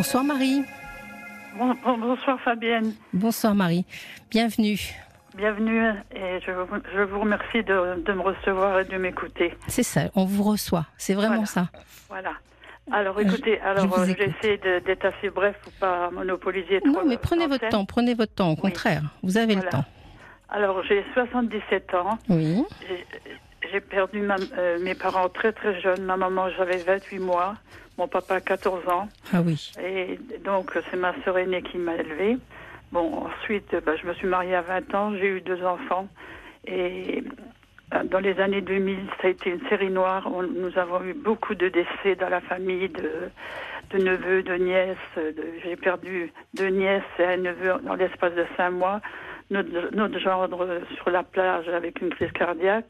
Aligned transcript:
Bonsoir 0.00 0.24
Marie. 0.24 0.64
bonsoir 1.84 2.40
Fabienne. 2.40 2.94
Bonsoir 3.12 3.54
Marie. 3.54 3.84
Bienvenue. 4.30 4.78
Bienvenue 5.36 5.90
et 6.16 6.40
je, 6.40 6.52
vous 7.02 7.20
remercie 7.20 7.62
de, 7.62 8.10
me 8.10 8.22
recevoir 8.22 8.80
et 8.80 8.86
de 8.86 8.96
m'écouter. 8.96 9.52
C'est 9.68 9.82
ça, 9.82 10.04
on 10.14 10.24
vous 10.24 10.42
reçoit. 10.42 10.86
C'est 10.96 11.12
vraiment 11.12 11.44
ça. 11.44 11.68
Voilà. 12.08 12.32
Alors 12.90 13.18
euh, 13.18 13.20
écoutez, 13.20 13.60
alors 13.60 13.98
euh, 13.98 14.06
j'essaie 14.06 14.56
d'être 14.56 15.04
assez 15.04 15.28
bref 15.28 15.54
pour 15.62 15.72
pas 15.74 16.10
monopoliser 16.10 16.80
trop. 16.80 16.92
Non, 16.92 17.04
mais 17.06 17.18
prenez 17.18 17.46
votre 17.46 17.68
temps, 17.68 17.84
prenez 17.84 18.14
votre 18.14 18.34
temps. 18.34 18.52
Au 18.52 18.56
contraire, 18.56 19.02
vous 19.22 19.36
avez 19.36 19.54
le 19.54 19.64
temps. 19.64 19.84
Alors 20.48 20.82
j'ai 20.84 21.04
77 21.12 21.92
ans. 21.92 22.18
Oui. 22.30 22.64
J'ai 23.70 23.80
perdu 23.80 24.26
euh, 24.56 24.78
mes 24.80 24.94
parents 24.94 25.28
très 25.28 25.52
très 25.52 25.80
jeunes. 25.80 26.04
Ma 26.04 26.16
maman, 26.16 26.48
j'avais 26.50 26.78
28 26.78 27.18
mois. 27.18 27.56
Mon 27.98 28.08
papa, 28.08 28.40
14 28.40 28.88
ans. 28.88 29.08
Ah 29.32 29.42
oui. 29.44 29.72
Et 29.82 30.18
donc 30.44 30.72
c'est 30.90 30.96
ma 30.96 31.14
sœur 31.22 31.38
aînée 31.38 31.62
qui 31.62 31.76
m'a 31.76 31.96
élevée. 31.96 32.38
Bon, 32.92 33.26
ensuite, 33.26 33.76
bah, 33.84 33.92
je 34.00 34.06
me 34.06 34.14
suis 34.14 34.26
mariée 34.26 34.54
à 34.54 34.62
20 34.62 34.94
ans. 34.94 35.14
J'ai 35.14 35.28
eu 35.28 35.40
deux 35.42 35.62
enfants. 35.64 36.08
Et 36.66 37.22
dans 38.04 38.18
les 38.18 38.38
années 38.40 38.60
2000, 38.60 38.98
ça 39.20 39.28
a 39.28 39.30
été 39.30 39.50
une 39.50 39.68
série 39.68 39.90
noire. 39.90 40.28
nous 40.30 40.78
avons 40.78 41.02
eu 41.04 41.12
beaucoup 41.12 41.54
de 41.54 41.68
décès 41.68 42.14
dans 42.18 42.28
la 42.28 42.40
famille, 42.40 42.88
de, 42.88 43.30
de 43.90 43.98
neveux, 43.98 44.42
de 44.42 44.54
nièces. 44.54 44.96
J'ai 45.62 45.76
perdu 45.76 46.32
deux 46.54 46.68
nièces 46.68 47.02
et 47.18 47.24
un 47.24 47.36
neveu 47.36 47.74
dans 47.82 47.94
l'espace 47.94 48.34
de 48.34 48.46
cinq 48.56 48.70
mois. 48.70 49.00
Notre, 49.50 49.94
notre 49.94 50.18
gendre 50.18 50.80
sur 50.94 51.10
la 51.10 51.24
plage 51.24 51.68
avec 51.68 52.00
une 52.00 52.10
crise 52.10 52.30
cardiaque. 52.32 52.86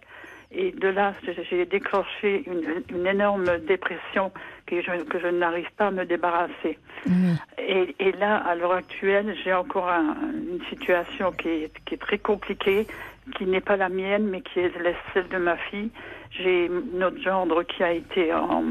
Et 0.52 0.72
de 0.72 0.88
là, 0.88 1.14
j'ai 1.48 1.64
déclenché 1.64 2.42
une, 2.46 2.82
une, 2.92 3.06
énorme 3.06 3.58
dépression 3.68 4.32
que 4.66 4.82
je, 4.82 5.04
que 5.04 5.20
je 5.20 5.28
n'arrive 5.28 5.70
pas 5.76 5.88
à 5.88 5.90
me 5.92 6.04
débarrasser. 6.04 6.76
Mmh. 7.06 7.34
Et, 7.58 7.94
et, 8.00 8.12
là, 8.12 8.36
à 8.36 8.56
l'heure 8.56 8.72
actuelle, 8.72 9.36
j'ai 9.44 9.52
encore 9.52 9.88
une 9.88 10.60
situation 10.68 11.30
qui 11.30 11.48
est, 11.48 11.72
qui 11.84 11.94
est 11.94 11.98
très 11.98 12.18
compliquée 12.18 12.88
qui 13.36 13.46
n'est 13.46 13.60
pas 13.60 13.76
la 13.76 13.88
mienne, 13.88 14.28
mais 14.28 14.40
qui 14.40 14.60
est 14.60 14.72
celle 15.14 15.28
de 15.28 15.38
ma 15.38 15.56
fille. 15.56 15.90
J'ai 16.30 16.70
notre 16.94 17.20
gendre 17.20 17.62
qui 17.64 17.82
a 17.82 17.92
été 17.92 18.32
en, 18.32 18.64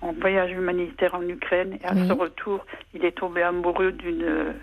en 0.00 0.12
voyage 0.12 0.52
humanitaire 0.52 1.14
en 1.14 1.22
Ukraine 1.28 1.78
et 1.82 1.86
à 1.86 1.94
ce 1.94 2.12
retour, 2.12 2.64
il 2.94 3.04
est 3.04 3.16
tombé 3.16 3.42
amoureux 3.42 3.92
d'une 3.92 4.54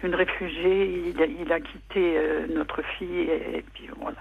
d'une 0.00 0.14
réfugiée. 0.14 1.10
Il 1.10 1.22
a, 1.22 1.26
il 1.26 1.52
a 1.52 1.58
quitté 1.58 2.16
euh, 2.16 2.46
notre 2.54 2.82
fille 2.82 3.22
et, 3.22 3.64
puis 3.74 3.88
voilà, 4.00 4.18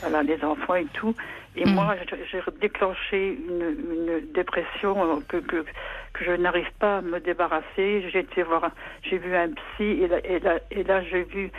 voilà, 0.00 0.22
les 0.22 0.42
enfants 0.44 0.74
et 0.74 0.86
tout. 0.92 1.14
Et 1.54 1.66
mm. 1.66 1.74
moi, 1.74 1.96
j'ai 2.30 2.40
déclenché 2.60 3.38
une, 3.48 3.76
une 3.92 4.32
dépression 4.32 5.22
que, 5.28 5.36
que, 5.36 5.64
que 6.12 6.24
je 6.24 6.32
n'arrive 6.32 6.70
pas 6.78 6.98
à 6.98 7.02
me 7.02 7.20
débarrasser. 7.20 8.08
J'ai 8.10 8.20
été 8.20 8.42
voir, 8.42 8.70
j'ai 9.02 9.18
vu 9.18 9.34
un 9.34 9.48
psy 9.48 9.84
et 9.84 10.08
là, 10.08 10.18
et 10.24 10.38
là, 10.40 10.58
et 10.70 10.82
là 10.82 11.02
j'ai 11.02 11.24
vu 11.24 11.50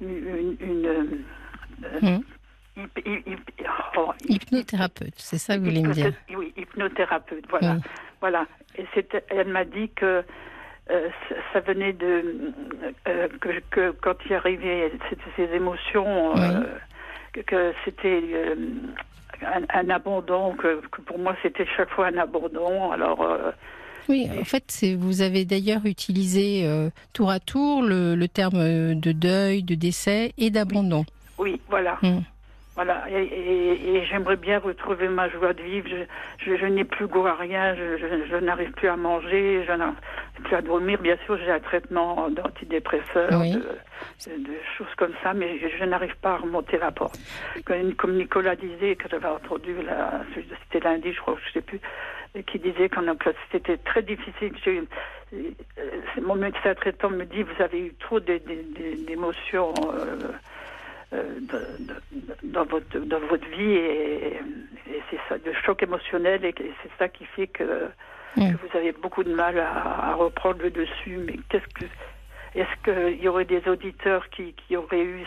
une, 0.00 0.56
une 0.60 1.24
Hmm. 2.00 2.20
Oh, 3.96 4.12
hypnothérapeute, 4.24 5.14
c'est 5.16 5.36
ça 5.36 5.54
que 5.54 5.60
vous 5.60 5.66
voulez 5.66 5.82
me 5.82 5.92
dire 5.92 6.12
Oui, 6.34 6.54
hypnothérapeute, 6.56 7.44
voilà. 7.50 7.76
voilà. 8.20 8.46
Et 8.78 8.86
elle 9.28 9.48
m'a 9.48 9.64
dit 9.64 9.90
que 9.90 10.24
euh, 10.90 11.08
ça 11.52 11.60
venait 11.60 11.92
de. 11.92 12.52
Euh, 13.06 13.28
que, 13.70 13.90
quand 14.00 14.14
il 14.26 14.34
arrivait 14.34 14.90
ces 15.36 15.54
émotions, 15.54 16.34
euh, 16.38 16.62
que, 17.32 17.72
c'était 17.84 18.56
un, 19.42 19.90
abandon, 19.90 20.54
que, 20.54 20.80
pour 21.06 21.18
moi 21.18 21.36
c'était 21.42 21.66
chaque 21.76 21.90
fois 21.90 22.08
un 22.08 22.18
abandon. 22.18 22.92
Alors. 22.92 23.26
oui, 24.08 24.28
en 24.40 24.44
fait, 24.44 24.84
vous 24.96 25.22
avez 25.22 25.44
d'ailleurs 25.44 25.84
utilisé 25.84 26.68
tour 27.12 27.30
à 27.30 27.40
tour 27.40 27.82
le, 27.82 28.14
le, 28.14 28.28
terme 28.28 28.94
de 28.94 29.12
deuil, 29.12 29.62
de 29.62 29.74
décès 29.74 30.32
et 30.38 30.50
d'abandon. 30.50 31.04
Oui, 31.38 31.60
voilà. 31.68 31.98
Hmm. 32.02 32.20
Voilà, 32.74 33.04
et, 33.10 34.02
j'aimerais 34.06 34.36
bien 34.36 34.58
retrouver 34.58 35.08
ma 35.08 35.28
joie 35.28 35.52
de 35.52 35.62
vivre. 35.62 35.88
Je, 36.38 36.56
je, 36.56 36.66
n'ai 36.66 36.84
plus 36.84 37.06
goût 37.06 37.26
à 37.26 37.34
rien, 37.34 37.74
je, 37.74 38.36
n'arrive 38.36 38.72
plus 38.72 38.88
à 38.88 38.96
manger, 38.96 39.62
je 39.66 39.72
n'arrive 39.72 39.94
plus 40.42 40.56
à 40.56 40.62
dormir. 40.62 40.98
Bien 41.00 41.18
sûr, 41.26 41.36
j'ai 41.36 41.50
un 41.50 41.60
traitement 41.60 42.30
d'antidépresseur, 42.30 43.28
de, 43.30 44.54
choses 44.78 44.94
comme 44.96 45.12
ça, 45.22 45.34
mais 45.34 45.58
je, 45.58 45.84
n'arrive 45.84 46.16
pas 46.22 46.32
à 46.32 46.36
remonter 46.38 46.78
la 46.78 46.90
porte. 46.90 47.18
Comme, 47.66 48.16
Nicolas 48.16 48.56
disait, 48.56 48.96
que 48.96 49.06
j'avais 49.10 49.28
entendu, 49.28 49.76
c'était 50.64 50.88
lundi, 50.88 51.12
je 51.12 51.20
crois, 51.20 51.36
je 51.42 51.48
ne 51.48 51.52
sais 51.52 51.60
plus, 51.60 51.80
qui 52.46 52.58
disait 52.58 52.88
que 52.88 53.00
c'était 53.50 53.76
très 53.76 54.02
difficile. 54.02 54.54
Euh, 55.34 55.40
mon 56.22 56.36
médecin 56.36 56.74
traitant 56.74 57.10
me 57.10 57.24
dit, 57.24 57.42
vous 57.42 57.62
avez 57.62 57.80
eu 57.80 57.94
trop 58.00 58.20
d'émotions. 58.20 59.74
Euh, 59.94 60.16
euh, 61.12 61.38
dans, 62.42 62.64
votre, 62.64 62.98
dans 63.00 63.20
votre 63.20 63.46
vie 63.48 63.72
et, 63.72 64.40
c'est 65.10 65.18
ça, 65.28 65.36
le 65.44 65.52
choc 65.64 65.82
émotionnel 65.82 66.44
et 66.44 66.54
c'est 66.56 66.90
ça 66.98 67.08
qui 67.08 67.24
fait 67.24 67.46
que, 67.46 67.90
vous 68.36 68.78
avez 68.78 68.92
beaucoup 68.92 69.24
de 69.24 69.34
mal 69.34 69.58
à, 69.58 70.14
reprendre 70.14 70.62
le 70.62 70.70
dessus. 70.70 71.18
Mais 71.26 71.38
qu'est-ce 71.50 71.66
que 71.74 71.84
est-ce 72.54 72.84
qu'il 72.84 73.22
y 73.22 73.28
aurait 73.28 73.44
des 73.44 73.62
auditeurs 73.66 74.28
qui, 74.30 74.54
qui 74.54 74.76
auraient 74.76 75.02
eu 75.02 75.24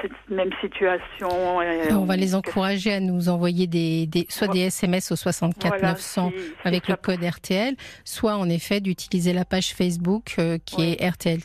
cette 0.00 0.12
même 0.30 0.50
situation 0.60 1.58
On 1.90 2.04
va 2.04 2.16
les 2.16 2.34
encourager 2.34 2.92
à 2.92 3.00
nous 3.00 3.28
envoyer 3.28 3.66
des, 3.66 4.08
soit 4.28 4.48
des 4.48 4.60
SMS 4.60 5.10
au 5.10 5.16
64 5.16 5.82
900 5.82 6.32
avec 6.64 6.88
le 6.88 6.96
code 6.96 7.22
RTL, 7.22 7.74
soit 8.04 8.36
en 8.36 8.48
effet 8.48 8.80
d'utiliser 8.80 9.32
la 9.32 9.44
page 9.44 9.74
Facebook 9.74 10.34
euh, 10.38 10.58
qui 10.64 10.82
est 10.82 11.02
RTL- 11.02 11.42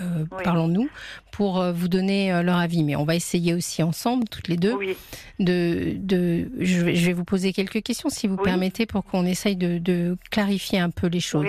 euh, 0.00 0.24
parlons-nous, 0.42 0.88
pour 1.30 1.60
euh, 1.60 1.72
vous 1.72 1.88
donner 1.88 2.32
euh, 2.32 2.42
leur 2.42 2.56
avis. 2.56 2.82
Mais 2.82 2.96
on 2.96 3.04
va 3.04 3.14
essayer 3.14 3.54
aussi 3.54 3.82
ensemble, 3.82 4.28
toutes 4.28 4.48
les 4.48 4.56
deux, 4.56 4.74
de, 5.38 5.94
de 5.96 6.50
je, 6.58 6.80
vais, 6.80 7.12
vous 7.12 7.24
poser 7.24 7.52
quelques 7.52 7.82
questions, 7.82 8.08
si 8.08 8.26
vous 8.26 8.36
permettez, 8.36 8.86
pour 8.86 9.04
qu'on 9.04 9.24
essaye 9.24 9.56
de, 9.56 10.16
clarifier 10.30 10.78
un 10.78 10.90
peu 10.90 11.06
les 11.06 11.20
choses. 11.20 11.46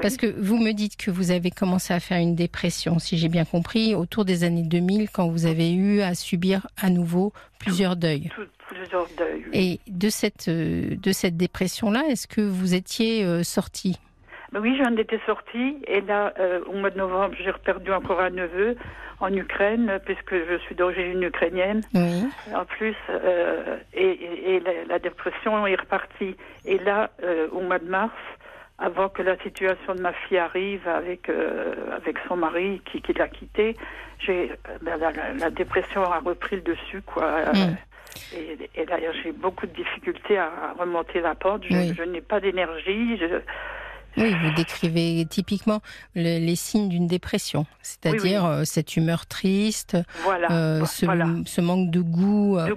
Parce 0.00 0.16
que 0.16 0.26
vous 0.26 0.58
me 0.58 0.72
dites 0.72 0.96
que 0.96 1.10
vous 1.10 1.30
avez 1.30 1.50
commencé 1.50 1.94
à 1.94 2.00
faire 2.00 2.18
une 2.18 2.34
dépression, 2.34 2.98
si 2.98 3.16
j'ai 3.18 3.28
bien 3.28 3.44
compris, 3.44 3.94
autour 3.94 4.24
des 4.24 4.44
années 4.44 4.62
2000, 4.62 5.10
quand 5.10 5.28
vous 5.28 5.46
avez 5.46 5.72
eu 5.72 6.00
à 6.00 6.14
subir 6.14 6.66
à 6.76 6.90
nouveau 6.90 7.32
plusieurs 7.58 7.96
deuils. 7.96 8.30
plusieurs 8.68 9.06
deuils. 9.16 9.44
Et 9.52 9.80
de 9.86 10.08
cette, 10.10 10.50
de 10.50 11.12
cette 11.12 11.36
dépression-là, 11.36 12.04
est-ce 12.08 12.26
que 12.26 12.40
vous 12.40 12.74
étiez 12.74 13.44
sorti? 13.44 13.98
Oui, 14.60 14.78
j'en 14.82 14.96
étais 14.96 15.20
sortie 15.26 15.78
et 15.86 16.00
là, 16.00 16.32
euh, 16.38 16.60
au 16.66 16.74
mois 16.74 16.90
de 16.90 16.98
novembre, 16.98 17.34
j'ai 17.38 17.52
perdu 17.64 17.92
encore 17.92 18.20
un 18.20 18.30
neveu 18.30 18.76
en 19.20 19.32
Ukraine, 19.32 19.98
puisque 20.04 20.34
je 20.34 20.58
suis 20.58 20.74
d'origine 20.74 21.22
ukrainienne. 21.22 21.82
En 22.54 22.64
plus, 22.64 22.96
euh, 23.10 23.76
et, 23.94 24.60
la, 24.88 24.98
dépression 24.98 25.66
est 25.66 25.76
repartie. 25.76 26.36
Et 26.64 26.78
là, 26.78 27.10
euh, 27.22 27.48
au 27.52 27.60
mois 27.60 27.78
de 27.78 27.88
mars, 27.88 28.12
avant 28.78 29.08
que 29.08 29.22
la 29.22 29.36
situation 29.38 29.94
de 29.94 30.00
ma 30.00 30.12
fille 30.12 30.38
arrive 30.38 30.86
avec 30.88 31.30
avec 31.92 32.16
son 32.26 32.36
mari 32.36 32.82
qui, 32.84 33.00
qui 33.00 33.12
l'a 33.12 33.28
quitté, 33.28 33.76
j'ai 34.18 34.50
ben, 34.82 34.98
la, 35.38 35.50
dépression 35.50 36.02
a 36.02 36.18
repris 36.18 36.56
le 36.56 36.62
dessus, 36.62 37.02
quoi. 37.02 37.44
Mm. 37.52 37.76
Et, 38.36 38.70
et 38.74 38.84
d'ailleurs, 38.84 39.14
j'ai 39.22 39.32
beaucoup 39.32 39.66
de 39.66 39.72
difficultés 39.72 40.38
à, 40.38 40.50
remonter 40.78 41.20
la 41.20 41.34
porte. 41.36 41.62
Je, 41.70 41.94
je 41.94 42.02
n'ai 42.02 42.20
pas 42.20 42.40
d'énergie. 42.40 43.16
Je, 43.16 43.40
oui, 44.16 44.34
vous 44.42 44.54
décrivez 44.54 45.26
typiquement 45.28 45.80
les 46.14 46.56
signes 46.56 46.88
d'une 46.88 47.06
dépression, 47.06 47.66
c'est-à-dire 47.82 48.44
euh, 48.44 48.64
cette 48.64 48.96
humeur 48.96 49.26
triste, 49.26 49.96
euh, 50.50 50.84
ce, 50.86 51.60
manque 51.60 51.90
de 51.90 52.00
goût, 52.00 52.58
euh, 52.58 52.74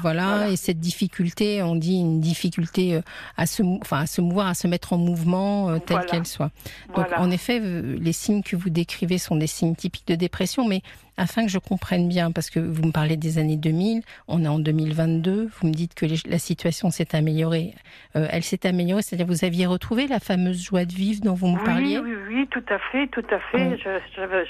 voilà, 0.00 0.48
et 0.50 0.56
cette 0.56 0.80
difficulté, 0.80 1.62
on 1.62 1.76
dit 1.76 1.98
une 1.98 2.20
difficulté 2.20 3.00
à 3.36 3.46
se, 3.46 3.62
enfin, 3.80 4.00
à 4.00 4.06
se 4.06 4.20
mouvoir, 4.20 4.48
à 4.48 4.54
se 4.54 4.66
mettre 4.66 4.92
en 4.92 4.98
mouvement 4.98 5.78
telle 5.80 6.04
qu'elle 6.06 6.26
soit. 6.26 6.50
Donc, 6.94 7.06
en 7.16 7.30
effet, 7.30 7.60
les 7.60 8.12
signes 8.12 8.42
que 8.42 8.56
vous 8.56 8.70
décrivez 8.70 9.18
sont 9.18 9.36
des 9.36 9.46
signes 9.46 9.74
typiques 9.74 10.08
de 10.08 10.14
dépression, 10.14 10.66
mais 10.66 10.82
afin 11.20 11.44
que 11.44 11.50
je 11.50 11.58
comprenne 11.58 12.08
bien, 12.08 12.32
parce 12.32 12.48
que 12.48 12.58
vous 12.58 12.82
me 12.82 12.92
parlez 12.92 13.18
des 13.18 13.36
années 13.36 13.58
2000, 13.58 14.00
on 14.26 14.42
est 14.42 14.48
en 14.48 14.58
2022, 14.58 15.50
vous 15.52 15.68
me 15.68 15.72
dites 15.72 15.94
que 15.94 16.06
la 16.26 16.38
situation 16.38 16.90
s'est 16.90 17.14
améliorée. 17.14 17.74
Euh, 18.16 18.26
elle 18.30 18.42
s'est 18.42 18.66
améliorée, 18.66 19.02
c'est-à-dire 19.02 19.26
vous 19.26 19.44
aviez 19.44 19.66
retrouvé 19.66 20.06
la 20.06 20.18
fameuse 20.18 20.64
joie 20.64 20.86
de 20.86 20.92
vivre 20.92 21.20
dont 21.22 21.34
vous 21.34 21.48
me 21.48 21.62
parliez? 21.62 21.98
Oui, 21.98 22.14
oui, 22.26 22.48
tout 22.50 22.64
à 22.70 22.78
fait, 22.78 23.06
tout 23.08 23.26
à 23.30 23.38
fait. 23.38 23.78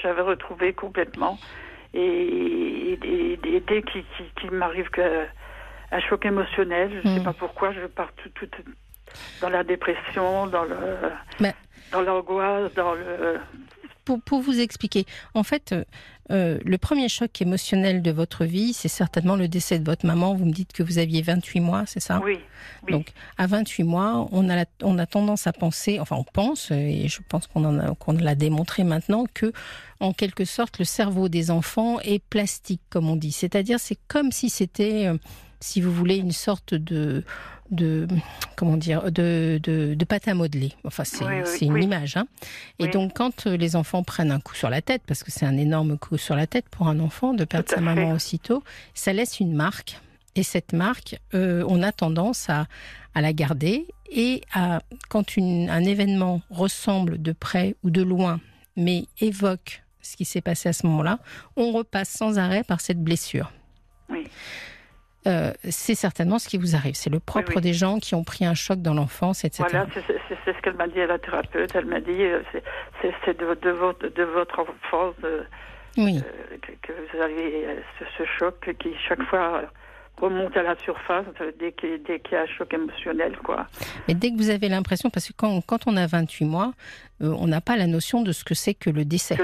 J'avais 0.01 0.21
retrouvé 0.21 0.71
complètement. 0.71 1.37
Et, 1.93 2.97
dès 3.67 3.83
qu'il 3.83 4.51
m'arrive 4.51 4.87
un 5.91 5.99
choc 5.99 6.25
émotionnel, 6.25 6.89
je 7.03 7.09
ne 7.09 7.15
sais 7.15 7.19
hmm. 7.19 7.25
pas 7.25 7.33
pourquoi, 7.33 7.73
je 7.73 7.85
pars 7.85 8.13
tout, 8.13 8.47
dans 9.41 9.49
la 9.49 9.65
dépression, 9.65 10.47
dans 10.47 10.63
le, 10.63 10.77
dans 11.91 12.01
l'angoisse, 12.01 12.73
dans 12.75 12.93
le 12.93 13.41
pour, 14.05 14.21
pour, 14.21 14.41
vous 14.41 14.59
expliquer, 14.59 15.05
en 15.33 15.43
fait, 15.43 15.75
euh, 16.31 16.59
le 16.63 16.77
premier 16.77 17.09
choc 17.09 17.41
émotionnel 17.41 18.01
de 18.01 18.11
votre 18.11 18.45
vie, 18.45 18.73
c'est 18.73 18.87
certainement 18.87 19.35
le 19.35 19.47
décès 19.47 19.79
de 19.79 19.85
votre 19.85 20.05
maman. 20.05 20.33
Vous 20.33 20.45
me 20.45 20.51
dites 20.51 20.71
que 20.73 20.81
vous 20.81 20.97
aviez 20.97 21.21
28 21.21 21.59
mois, 21.59 21.83
c'est 21.85 21.99
ça? 21.99 22.21
Oui, 22.23 22.39
Donc, 22.89 23.13
à 23.37 23.47
28 23.47 23.83
mois, 23.83 24.27
on 24.31 24.49
a, 24.49 24.65
on 24.81 24.97
a 24.97 25.05
tendance 25.05 25.47
à 25.47 25.53
penser, 25.53 25.99
enfin, 25.99 26.15
on 26.15 26.23
pense, 26.23 26.71
et 26.71 27.07
je 27.07 27.19
pense 27.27 27.47
qu'on 27.47 27.95
qu'on 27.95 28.13
l'a 28.13 28.35
démontré 28.35 28.83
maintenant, 28.83 29.25
que, 29.33 29.51
en 29.99 30.13
quelque 30.13 30.45
sorte, 30.45 30.79
le 30.79 30.85
cerveau 30.85 31.29
des 31.29 31.51
enfants 31.51 31.99
est 31.99 32.23
plastique, 32.23 32.81
comme 32.89 33.09
on 33.09 33.15
dit. 33.15 33.31
C'est-à-dire, 33.31 33.79
c'est 33.79 33.99
comme 34.07 34.31
si 34.31 34.49
c'était, 34.49 35.07
euh, 35.07 35.17
si 35.59 35.81
vous 35.81 35.91
voulez, 35.91 36.17
une 36.17 36.31
sorte 36.31 36.73
de 36.73 37.23
de 37.71 38.07
comment 38.55 38.77
dire 38.77 39.11
de, 39.11 39.59
de, 39.63 40.05
pâte 40.05 40.27
à 40.27 40.33
modeler. 40.33 40.73
Enfin, 40.83 41.03
c'est 41.03 41.65
une 41.65 41.81
image. 41.81 42.17
Hein. 42.17 42.27
Et 42.79 42.87
donc, 42.87 43.13
quand 43.15 43.47
euh, 43.47 43.57
les 43.57 43.75
enfants 43.75 44.03
prennent 44.03 44.31
un 44.31 44.39
coup 44.39 44.55
sur 44.55 44.69
la 44.69 44.81
tête, 44.81 45.01
parce 45.07 45.23
que 45.23 45.31
c'est 45.31 45.45
un 45.45 45.57
énorme 45.57 45.97
coup 45.97 46.17
sur 46.17 46.35
la 46.35 46.47
tête 46.47 46.67
pour 46.69 46.87
un 46.87 46.99
enfant 46.99 47.33
de 47.33 47.45
perdre 47.45 47.69
sa 47.69 47.81
maman 47.81 48.11
aussitôt, 48.11 48.63
ça 48.93 49.13
laisse 49.13 49.39
une 49.39 49.53
marque. 49.53 49.99
Et 50.35 50.43
cette 50.43 50.73
marque, 50.73 51.19
euh, 51.33 51.65
on 51.67 51.81
a 51.81 51.91
tendance 51.91 52.49
à, 52.49 52.67
à, 53.15 53.21
la 53.21 53.33
garder. 53.33 53.87
Et 54.09 54.41
à, 54.53 54.81
quand 55.09 55.37
une, 55.37 55.69
un 55.69 55.83
événement 55.83 56.41
ressemble 56.49 57.21
de 57.21 57.31
près 57.31 57.75
ou 57.83 57.89
de 57.89 58.01
loin, 58.01 58.39
mais 58.75 59.05
évoque 59.19 59.83
ce 60.01 60.17
qui 60.17 60.25
s'est 60.25 60.41
passé 60.41 60.69
à 60.69 60.73
ce 60.73 60.85
moment-là, 60.87 61.19
on 61.55 61.71
repasse 61.71 62.09
sans 62.09 62.37
arrêt 62.37 62.63
par 62.63 62.81
cette 62.81 63.01
blessure. 63.01 63.51
Oui. 64.09 64.27
Euh, 65.27 65.51
c'est 65.69 65.95
certainement 65.95 66.39
ce 66.39 66.47
qui 66.47 66.57
vous 66.57 66.75
arrive. 66.75 66.95
C'est 66.95 67.09
le 67.09 67.19
propre 67.19 67.59
des 67.59 67.73
gens 67.73 67.99
qui 67.99 68.15
ont 68.15 68.23
pris 68.23 68.45
un 68.45 68.55
choc 68.55 68.81
dans 68.81 68.93
l'enfance, 68.93 69.45
etc. 69.45 69.65
Voilà, 69.69 69.87
c'est 69.93 70.53
ce 70.53 70.61
qu'elle 70.61 70.75
m'a 70.75 70.87
dit 70.87 70.99
à 70.99 71.07
la 71.07 71.19
thérapeute. 71.19 71.71
Elle 71.75 71.85
m'a 71.85 71.99
dit, 71.99 72.23
euh, 72.23 72.41
c'est 73.01 73.37
de, 73.37 73.53
de, 73.53 73.69
votre, 73.69 74.07
de 74.07 74.23
votre 74.23 74.59
enfance 74.59 75.15
euh, 75.23 75.43
oui. 75.97 76.21
que, 76.81 76.91
vous 76.91 77.21
avez 77.21 77.67
ce, 77.99 78.05
ce, 78.17 78.23
choc 78.39 78.75
qui, 78.79 78.95
chaque 79.07 79.21
fois, 79.23 79.63
remonte 80.21 80.55
à 80.55 80.63
la 80.63 80.75
surface 80.77 81.25
dès 81.59 81.71
qu'il 81.71 81.99
y 82.07 82.35
a 82.35 82.41
un 82.41 82.45
choc 82.45 82.73
émotionnel. 82.73 83.37
Quoi. 83.43 83.67
Mais 84.07 84.13
dès 84.13 84.31
que 84.31 84.37
vous 84.37 84.49
avez 84.49 84.69
l'impression, 84.69 85.09
parce 85.09 85.27
que 85.27 85.33
quand, 85.35 85.61
quand, 85.61 85.87
on 85.87 85.97
a 85.97 86.05
28 86.05 86.45
mois, 86.45 86.73
euh, 87.21 87.35
on 87.39 87.47
n'a 87.47 87.61
pas 87.61 87.75
la 87.75 87.87
notion 87.87 88.21
de 88.21 88.31
ce 88.31 88.43
que 88.43 88.53
c'est 88.53 88.73
que 88.73 88.89
le 88.89 89.03
décès. 89.05 89.37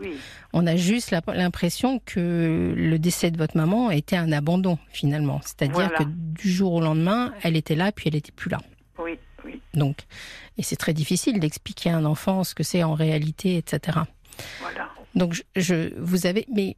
Oui. 0.00 0.14
On 0.52 0.66
a 0.66 0.76
juste 0.76 1.14
l'impression 1.26 2.00
que 2.04 2.74
le 2.76 2.98
décès 2.98 3.30
de 3.30 3.38
votre 3.38 3.56
maman 3.56 3.90
était 3.90 4.16
un 4.16 4.32
abandon, 4.32 4.78
finalement. 4.90 5.40
C'est-à-dire 5.44 5.92
que 5.94 6.04
du 6.04 6.50
jour 6.50 6.74
au 6.74 6.80
lendemain, 6.80 7.34
elle 7.42 7.56
était 7.56 7.74
là, 7.74 7.92
puis 7.92 8.08
elle 8.08 8.14
n'était 8.14 8.32
plus 8.32 8.50
là. 8.50 8.58
Oui, 8.98 9.18
oui. 9.44 9.60
Donc, 9.74 9.98
et 10.56 10.62
c'est 10.62 10.76
très 10.76 10.94
difficile 10.94 11.40
d'expliquer 11.40 11.90
à 11.90 11.96
un 11.96 12.04
enfant 12.04 12.44
ce 12.44 12.54
que 12.54 12.62
c'est 12.62 12.82
en 12.82 12.94
réalité, 12.94 13.56
etc. 13.56 13.98
Voilà. 14.60 14.88
Donc, 15.14 15.44
je, 15.56 15.94
vous 15.98 16.26
avez, 16.26 16.46
mais 16.52 16.76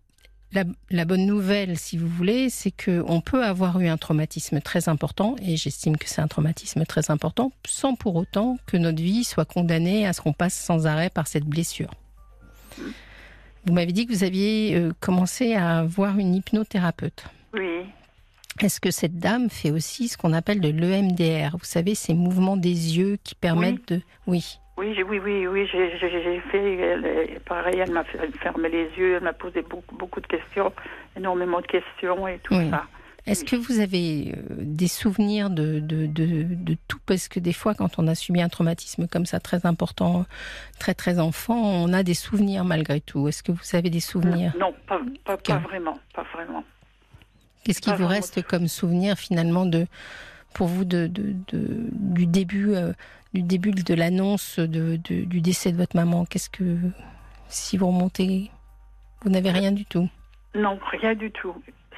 la, 0.52 1.05
bonne 1.05 1.26
nouvelle, 1.26 1.78
si 1.78 1.96
vous 1.96 2.08
voulez, 2.08 2.50
c'est 2.50 2.70
que 2.70 3.05
on 3.06 3.20
peut 3.20 3.44
avoir 3.44 3.81
eu 3.81 3.88
un 3.88 3.96
traumatisme 3.96 4.61
très 4.61 4.88
important, 4.88 5.37
et 5.43 5.56
j'estime 5.56 5.96
que 5.96 6.08
c'est 6.08 6.20
un 6.20 6.28
traumatisme 6.28 6.84
très 6.84 7.11
important, 7.11 7.52
sans 7.66 7.94
pour 7.94 8.16
autant 8.16 8.58
que 8.66 8.76
notre 8.76 9.00
vie 9.00 9.25
soit 9.25 9.44
condamnée 9.44 10.06
à 10.06 10.12
ce 10.12 10.20
qu'on 10.20 10.32
passe 10.32 10.55
sans 10.55 10.87
arrêt 10.87 11.11
par 11.11 11.28
cette 11.28 11.44
blessure. 11.44 11.90
Vous 13.66 13.72
m'avez 13.72 13.92
dit 13.92 14.06
que 14.06 14.12
vous 14.12 14.24
aviez 14.24 14.76
euh, 14.76 14.92
commencé 15.00 15.54
à 15.54 15.84
voir 15.84 16.18
une 16.18 16.34
hypnothérapeute. 16.34 17.24
Oui. 17.54 17.84
Est-ce 18.60 18.80
que 18.80 18.90
cette 18.90 19.18
dame 19.18 19.48
fait 19.48 19.70
aussi 19.70 20.08
ce 20.08 20.18
qu'on 20.18 20.32
appelle 20.32 20.60
de 20.60 20.70
l'EMDR 20.70 21.56
Vous 21.56 21.64
savez, 21.64 21.94
ces 21.94 22.14
mouvements 22.14 22.56
des 22.56 22.98
yeux 22.98 23.18
qui 23.22 23.34
permettent 23.34 23.88
de... 23.88 24.00
Oui. 24.26 24.58
Oui, 24.76 24.96
oui, 25.02 25.20
oui, 25.22 25.46
oui, 25.46 25.68
j'ai 25.70 26.40
fait, 26.50 27.38
pareil, 27.46 27.80
elle 27.80 27.92
m'a 27.92 28.04
fermé 28.40 28.70
les 28.70 28.88
yeux, 28.96 29.16
elle 29.16 29.22
m'a 29.22 29.34
posé 29.34 29.60
beaucoup, 29.60 29.94
beaucoup 29.94 30.20
de 30.20 30.26
questions, 30.26 30.72
énormément 31.16 31.60
de 31.60 31.66
questions 31.66 32.26
et 32.26 32.38
tout 32.38 32.54
ça. 32.54 32.86
Est-ce 33.30 33.44
que 33.44 33.54
vous 33.54 33.78
avez 33.78 34.34
euh, 34.36 34.56
des 34.58 34.88
souvenirs 34.88 35.50
de, 35.50 35.78
de, 35.78 36.06
de, 36.06 36.42
de, 36.42 36.76
tout? 36.88 36.98
Parce 37.06 37.28
que 37.28 37.38
des 37.38 37.52
fois, 37.52 37.74
quand 37.74 37.98
on 37.98 38.08
a 38.08 38.14
subi 38.16 38.42
un 38.42 38.48
traumatisme 38.48 39.06
comme 39.06 39.24
ça, 39.24 39.38
très 39.38 39.66
important, 39.66 40.26
très 40.80 40.94
très 40.94 41.20
enfant, 41.20 41.56
on 41.56 41.92
a 41.92 42.02
des 42.02 42.14
souvenirs 42.14 42.64
malgré 42.64 43.00
tout. 43.00 43.28
Est-ce 43.28 43.44
que 43.44 43.52
vous 43.52 43.76
avez 43.76 43.88
des 43.88 44.00
souvenirs? 44.00 44.52
Non, 44.58 44.74
pas, 44.88 45.00
pas, 45.24 45.36
pas 45.36 45.58
vraiment, 45.58 45.96
pas 46.12 46.24
vraiment. 46.34 46.64
Qu'est-ce 47.62 47.80
qui 47.80 47.92
vous 47.94 48.06
reste 48.06 48.42
comme 48.42 48.66
souvenir 48.66 49.16
finalement 49.16 49.64
de, 49.64 49.86
pour 50.52 50.66
vous 50.66 50.84
de, 50.84 51.06
de, 51.06 51.36
du 51.52 52.26
début 52.26 52.74
euh, 52.74 52.92
du 53.32 53.42
début 53.42 53.70
de 53.70 53.94
l'annonce 53.94 54.58
de, 54.58 54.96
du 54.96 55.40
décès 55.40 55.70
de 55.70 55.76
votre 55.76 55.94
maman? 55.94 56.24
Qu'est-ce 56.24 56.50
que 56.50 56.76
si 57.48 57.76
vous 57.76 57.86
remontez, 57.86 58.50
vous 59.22 59.30
n'avez 59.30 59.50
rien 59.50 59.70
du 59.70 59.84
tout? 59.84 60.08
Non, 60.54 60.80
rien 60.90 61.14
du 61.14 61.30
tout. 61.30 61.54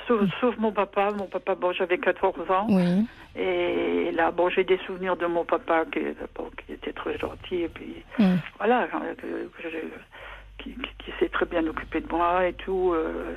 Sauf, 0.07 0.57
mon 0.59 0.73
papa. 0.73 1.11
Mon 1.17 1.27
papa, 1.27 1.55
bon, 1.55 1.73
j'avais 1.73 1.99
14 1.99 2.51
ans. 2.51 2.67
Oui. 2.69 3.07
Et 3.35 4.11
là, 4.13 4.31
bon, 4.31 4.49
j'ai 4.51 4.65
des 4.65 4.79
souvenirs 4.87 5.17
de 5.17 5.27
mon 5.27 5.45
papa 5.45 5.85
qui, 5.93 6.01
qui 6.01 6.73
était 6.73 6.93
très 6.93 7.19
gentil. 7.19 7.63
Et 7.63 7.69
puis, 7.69 8.03
mm. 8.19 8.35
voilà, 8.59 8.83
euh, 8.83 9.89
qui, 10.59 10.75
qui 10.75 11.13
s'est 11.19 11.29
très 11.29 11.47
bien 11.47 11.67
occupé 11.67 12.01
de 12.01 12.09
moi 12.09 12.47
et 12.47 12.53
tout. 12.53 12.93
Euh, 12.93 13.35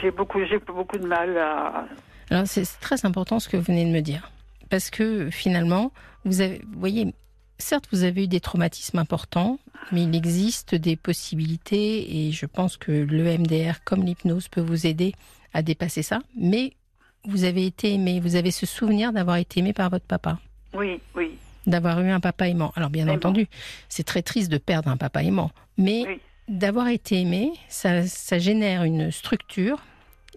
j'ai 0.00 0.10
beaucoup, 0.10 0.40
beaucoup 0.66 0.98
de 0.98 1.06
mal 1.06 1.36
à. 1.38 1.86
Alors, 2.30 2.46
c'est 2.46 2.64
très 2.80 3.04
important 3.04 3.38
ce 3.38 3.48
que 3.48 3.56
vous 3.56 3.64
venez 3.64 3.84
de 3.84 3.90
me 3.90 4.00
dire. 4.00 4.30
Parce 4.70 4.90
que 4.90 5.30
finalement, 5.30 5.92
vous, 6.24 6.40
avez, 6.40 6.62
vous 6.72 6.80
voyez, 6.80 7.14
certes, 7.62 7.86
vous 7.92 8.02
avez 8.02 8.24
eu 8.24 8.28
des 8.28 8.40
traumatismes 8.40 8.98
importants, 8.98 9.58
mais 9.90 10.02
il 10.04 10.14
existe 10.14 10.74
des 10.74 10.96
possibilités 10.96 12.26
et 12.26 12.32
je 12.32 12.46
pense 12.46 12.76
que 12.76 12.92
le 12.92 13.38
MDR, 13.38 13.82
comme 13.84 14.04
l'hypnose, 14.04 14.48
peut 14.48 14.60
vous 14.60 14.86
aider 14.86 15.14
à 15.54 15.62
dépasser 15.62 16.02
ça. 16.02 16.20
Mais 16.36 16.74
vous 17.24 17.44
avez 17.44 17.66
été 17.66 17.94
aimé, 17.94 18.20
vous 18.20 18.36
avez 18.36 18.50
ce 18.50 18.66
souvenir 18.66 19.12
d'avoir 19.12 19.36
été 19.36 19.60
aimé 19.60 19.72
par 19.72 19.90
votre 19.90 20.04
papa. 20.04 20.38
Oui, 20.74 21.00
oui. 21.14 21.32
D'avoir 21.66 22.00
eu 22.00 22.10
un 22.10 22.20
papa 22.20 22.48
aimant. 22.48 22.72
Alors, 22.74 22.90
bien 22.90 23.08
entendu, 23.08 23.46
c'est 23.88 24.02
très 24.02 24.22
triste 24.22 24.50
de 24.50 24.58
perdre 24.58 24.88
un 24.88 24.96
papa 24.96 25.22
aimant, 25.22 25.52
mais 25.78 26.20
d'avoir 26.48 26.88
été 26.88 27.20
aimé, 27.20 27.52
ça, 27.68 28.06
ça, 28.06 28.38
génère 28.38 28.82
une 28.82 29.12
structure 29.12 29.80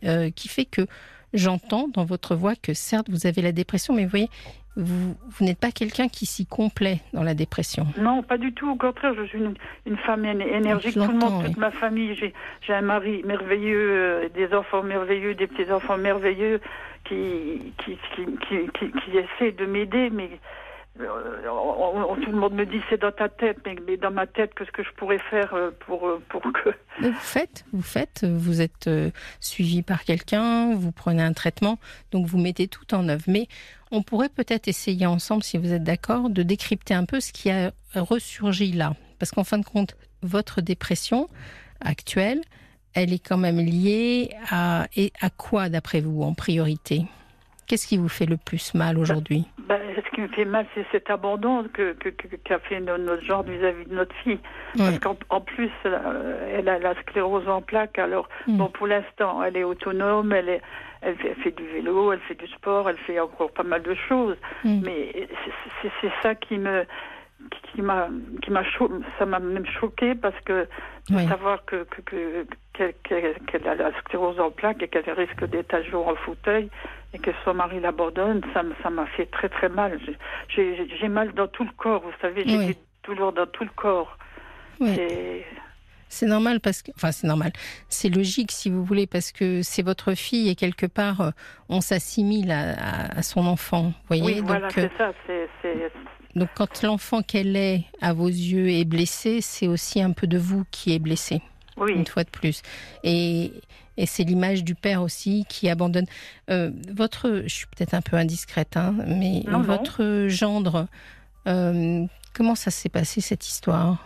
euh, 0.03 0.29
qui 0.29 0.47
fait 0.47 0.65
que 0.65 0.85
j'entends 1.33 1.87
dans 1.87 2.05
votre 2.05 2.35
voix 2.35 2.55
que 2.55 2.73
certes 2.73 3.09
vous 3.09 3.25
avez 3.25 3.41
la 3.41 3.51
dépression, 3.51 3.93
mais 3.93 4.03
vous 4.03 4.11
voyez, 4.11 4.29
vous, 4.77 5.15
vous 5.29 5.45
n'êtes 5.45 5.59
pas 5.59 5.71
quelqu'un 5.71 6.07
qui 6.07 6.25
s'y 6.25 6.45
complaît 6.45 6.99
dans 7.13 7.23
la 7.23 7.33
dépression. 7.33 7.87
Non, 7.97 8.23
pas 8.23 8.37
du 8.37 8.53
tout. 8.53 8.69
Au 8.69 8.75
contraire, 8.75 9.13
je 9.15 9.23
suis 9.23 9.37
une, 9.37 9.53
une 9.85 9.97
femme 9.97 10.25
énergique. 10.25 10.93
Tout 10.93 10.99
le 10.99 11.13
monde, 11.13 11.45
toute 11.45 11.57
ma 11.57 11.71
famille, 11.71 12.15
j'ai 12.15 12.73
un 12.73 12.81
mari 12.81 13.21
merveilleux, 13.25 13.91
euh, 13.91 14.29
des 14.29 14.53
enfants 14.53 14.83
merveilleux, 14.83 15.35
des 15.35 15.47
petits-enfants 15.47 15.97
merveilleux 15.97 16.59
qui, 17.05 17.73
qui, 17.83 17.97
qui, 18.15 18.25
qui, 18.73 18.91
qui 18.91 19.17
essaient 19.17 19.51
de 19.51 19.65
m'aider, 19.65 20.09
mais 20.09 20.29
euh, 20.99 22.15
tout 22.23 22.31
le 22.31 22.37
monde 22.37 22.53
me 22.53 22.65
dit 22.65 22.81
c'est 22.89 23.01
dans 23.01 23.11
ta 23.11 23.27
tête, 23.27 23.57
mais, 23.65 23.97
dans 23.97 24.11
ma 24.11 24.27
tête, 24.27 24.53
qu'est-ce 24.55 24.71
que 24.71 24.83
je 24.83 24.91
pourrais 24.91 25.19
faire 25.19 25.53
euh, 25.53 25.71
pour, 25.85 26.07
euh, 26.07 26.21
pour 26.29 26.41
que... 26.41 26.69
vous 27.01 27.13
faites, 27.13 27.65
vous 27.73 27.81
faites, 27.81 28.25
vous 28.25 28.61
êtes 28.61 28.89
suivi 29.39 29.81
par 29.81 30.03
quelqu'un, 30.03 30.73
vous 30.73 30.91
prenez 30.91 31.21
un 31.21 31.33
traitement, 31.33 31.79
donc 32.11 32.27
vous 32.27 32.37
mettez 32.37 32.67
tout 32.67 32.93
en 32.93 33.09
œuvre. 33.09 33.23
Mais 33.27 33.47
on 33.91 34.03
pourrait 34.03 34.29
peut-être 34.29 34.67
essayer 34.67 35.05
ensemble, 35.05 35.43
si 35.43 35.57
vous 35.57 35.73
êtes 35.73 35.83
d'accord, 35.83 36.29
de 36.29 36.43
décrypter 36.43 36.93
un 36.93 37.05
peu 37.05 37.19
ce 37.19 37.33
qui 37.33 37.51
a 37.51 37.71
ressurgi 37.93 38.71
là. 38.71 38.95
Parce 39.19 39.31
qu'en 39.31 39.43
fin 39.43 39.57
de 39.57 39.65
compte, 39.65 39.97
votre 40.21 40.61
dépression 40.61 41.27
actuelle, 41.81 42.41
elle 42.93 43.11
est 43.11 43.19
quand 43.19 43.37
même 43.37 43.59
liée 43.59 44.29
à, 44.49 44.87
et 44.95 45.11
à 45.19 45.29
quoi 45.29 45.67
d'après 45.69 45.99
vous 45.99 46.23
en 46.23 46.33
priorité? 46.33 47.05
Qu'est-ce 47.67 47.87
qui 47.87 47.97
vous 47.97 48.09
fait 48.09 48.25
le 48.25 48.37
plus 48.37 48.73
mal 48.75 48.97
aujourd'hui? 48.97 49.45
Bah, 49.57 49.79
Ce 49.95 50.15
qui 50.15 50.21
me 50.21 50.27
fait 50.27 50.45
mal, 50.45 50.67
c'est 50.75 50.85
cet 50.91 51.09
abandon 51.09 51.63
qu'a 51.63 51.93
que, 51.93 52.09
que, 52.09 52.57
fait 52.59 52.79
notre 52.79 53.23
genre 53.23 53.43
vis-à-vis 53.43 53.85
de 53.85 53.95
notre 53.95 54.15
fille. 54.23 54.39
Parce 54.77 54.99
qu'en 54.99 55.41
plus, 55.41 55.71
euh, 55.85 56.57
elle 56.57 56.69
a 56.69 56.77
la 56.77 56.93
sclérose 57.01 57.47
en 57.47 57.61
plaques. 57.61 57.97
Alors, 57.97 58.29
mm. 58.47 58.57
bon, 58.57 58.67
pour 58.67 58.87
l'instant, 58.87 59.41
elle 59.43 59.57
est 59.57 59.63
autonome, 59.63 60.31
elle, 60.31 60.49
est, 60.49 60.61
elle, 61.01 61.15
fait, 61.17 61.55
du 61.55 61.65
vélo, 61.65 62.11
elle 62.11 62.19
fait 62.19 62.35
du 62.35 62.47
sport, 62.47 62.89
elle 62.89 62.97
fait 62.97 63.19
encore 63.19 63.51
pas 63.51 63.63
mal 63.63 63.81
de 63.81 63.95
choses. 63.95 64.37
Mm. 64.63 64.81
Mais 64.83 65.27
c'est 65.81 66.11
ça 66.21 66.35
qui 66.35 66.57
me 66.57 66.85
qui 67.73 67.81
m'a 67.81 68.07
qui 68.41 68.51
m'a 68.51 68.63
ça 69.19 69.25
m'a 69.25 69.39
même 69.39 69.65
choqué 69.65 70.15
parce 70.15 70.39
que 70.45 70.67
de 71.09 71.19
savoir 71.27 71.63
que 71.65 71.85
que 72.05 72.45
qu'elle 73.03 73.67
a 73.67 73.75
la 73.75 73.91
sclérose 73.99 74.39
en 74.39 74.51
plaques 74.51 74.81
et 74.81 74.87
qu'elle 74.87 75.09
risque 75.11 75.45
d'être 75.45 75.73
un 75.73 75.83
jour 75.83 76.07
en 76.07 76.15
fauteuil 76.15 76.69
et 77.15 77.19
que 77.19 77.31
son 77.45 77.53
mari 77.53 77.79
l'abandonne, 77.79 78.41
ça 78.53 78.89
m'a 78.89 79.05
fait 79.07 79.25
très 79.27 79.47
très 79.47 79.69
mal. 79.69 79.99
J'ai 80.49 81.07
mal 81.07 81.31
dans 81.33 81.47
tout 81.47 81.63
le 81.63 81.71
corps, 81.77 82.01
vous 82.01 82.11
savez, 82.21 82.43
j'ai 82.45 82.57
des 82.57 82.77
douleurs 83.03 83.31
dans 83.31 83.47
tout 83.47 83.63
le 83.63 83.69
corps. 83.75 84.17
C'est 86.07 86.27
normal 86.27 86.59
parce 86.59 86.81
que, 86.81 86.91
enfin, 86.95 87.11
c'est 87.11 87.27
normal. 87.27 87.51
C'est 87.89 88.09
logique 88.09 88.51
si 88.51 88.69
vous 88.69 88.83
voulez 88.83 89.07
parce 89.07 89.31
que 89.31 89.63
c'est 89.63 89.81
votre 89.81 90.13
fille 90.13 90.49
et 90.49 90.55
quelque 90.55 90.85
part, 90.85 91.21
euh, 91.21 91.29
on 91.67 91.81
s'assimile 91.81 92.51
à, 92.51 93.21
son 93.21 93.45
enfant. 93.47 93.91
Voyez? 94.07 94.23
Oui, 94.23 94.41
voilà, 94.45 94.69
c'est 94.69 94.91
ça. 94.97 95.11
Donc, 96.35 96.49
quand 96.55 96.83
l'enfant 96.83 97.21
qu'elle 97.21 97.55
est 97.55 97.85
à 98.01 98.13
vos 98.13 98.27
yeux 98.27 98.69
est 98.69 98.85
blessé, 98.85 99.41
c'est 99.41 99.67
aussi 99.67 100.01
un 100.01 100.11
peu 100.11 100.27
de 100.27 100.37
vous 100.37 100.63
qui 100.69 100.93
est 100.93 100.99
blessé. 100.99 101.41
Oui. 101.77 101.93
Une 101.93 102.05
fois 102.05 102.23
de 102.23 102.29
plus. 102.29 102.61
Et, 103.03 103.51
et 103.97 104.05
c'est 104.05 104.23
l'image 104.23 104.63
du 104.63 104.75
père 104.75 105.01
aussi 105.01 105.45
qui 105.49 105.69
abandonne. 105.69 106.05
Euh, 106.49 106.71
votre, 106.93 107.43
je 107.43 107.53
suis 107.53 107.67
peut-être 107.67 107.93
un 107.93 108.01
peu 108.01 108.17
indiscrète, 108.17 108.77
hein, 108.77 108.93
mais 109.07 109.43
votre 109.47 110.27
gendre, 110.27 110.87
euh, 111.47 112.05
comment 112.33 112.55
ça 112.55 112.71
s'est 112.71 112.89
passé 112.89 113.21
cette 113.21 113.47
histoire? 113.47 113.97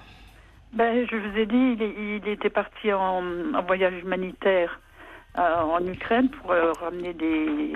Ben, 0.74 1.08
Je 1.10 1.15
vous 1.15 1.38
ai 1.38 1.46
dit, 1.46 2.22
il, 2.24 2.27
était 2.27 2.50
parti 2.50 2.93
en, 2.93 3.24
voyage 3.65 3.93
humanitaire 4.03 4.79
euh, 5.38 5.62
en 5.62 5.86
Ukraine 5.88 6.29
pour 6.29 6.51
ramener 6.81 7.13
des, 7.13 7.74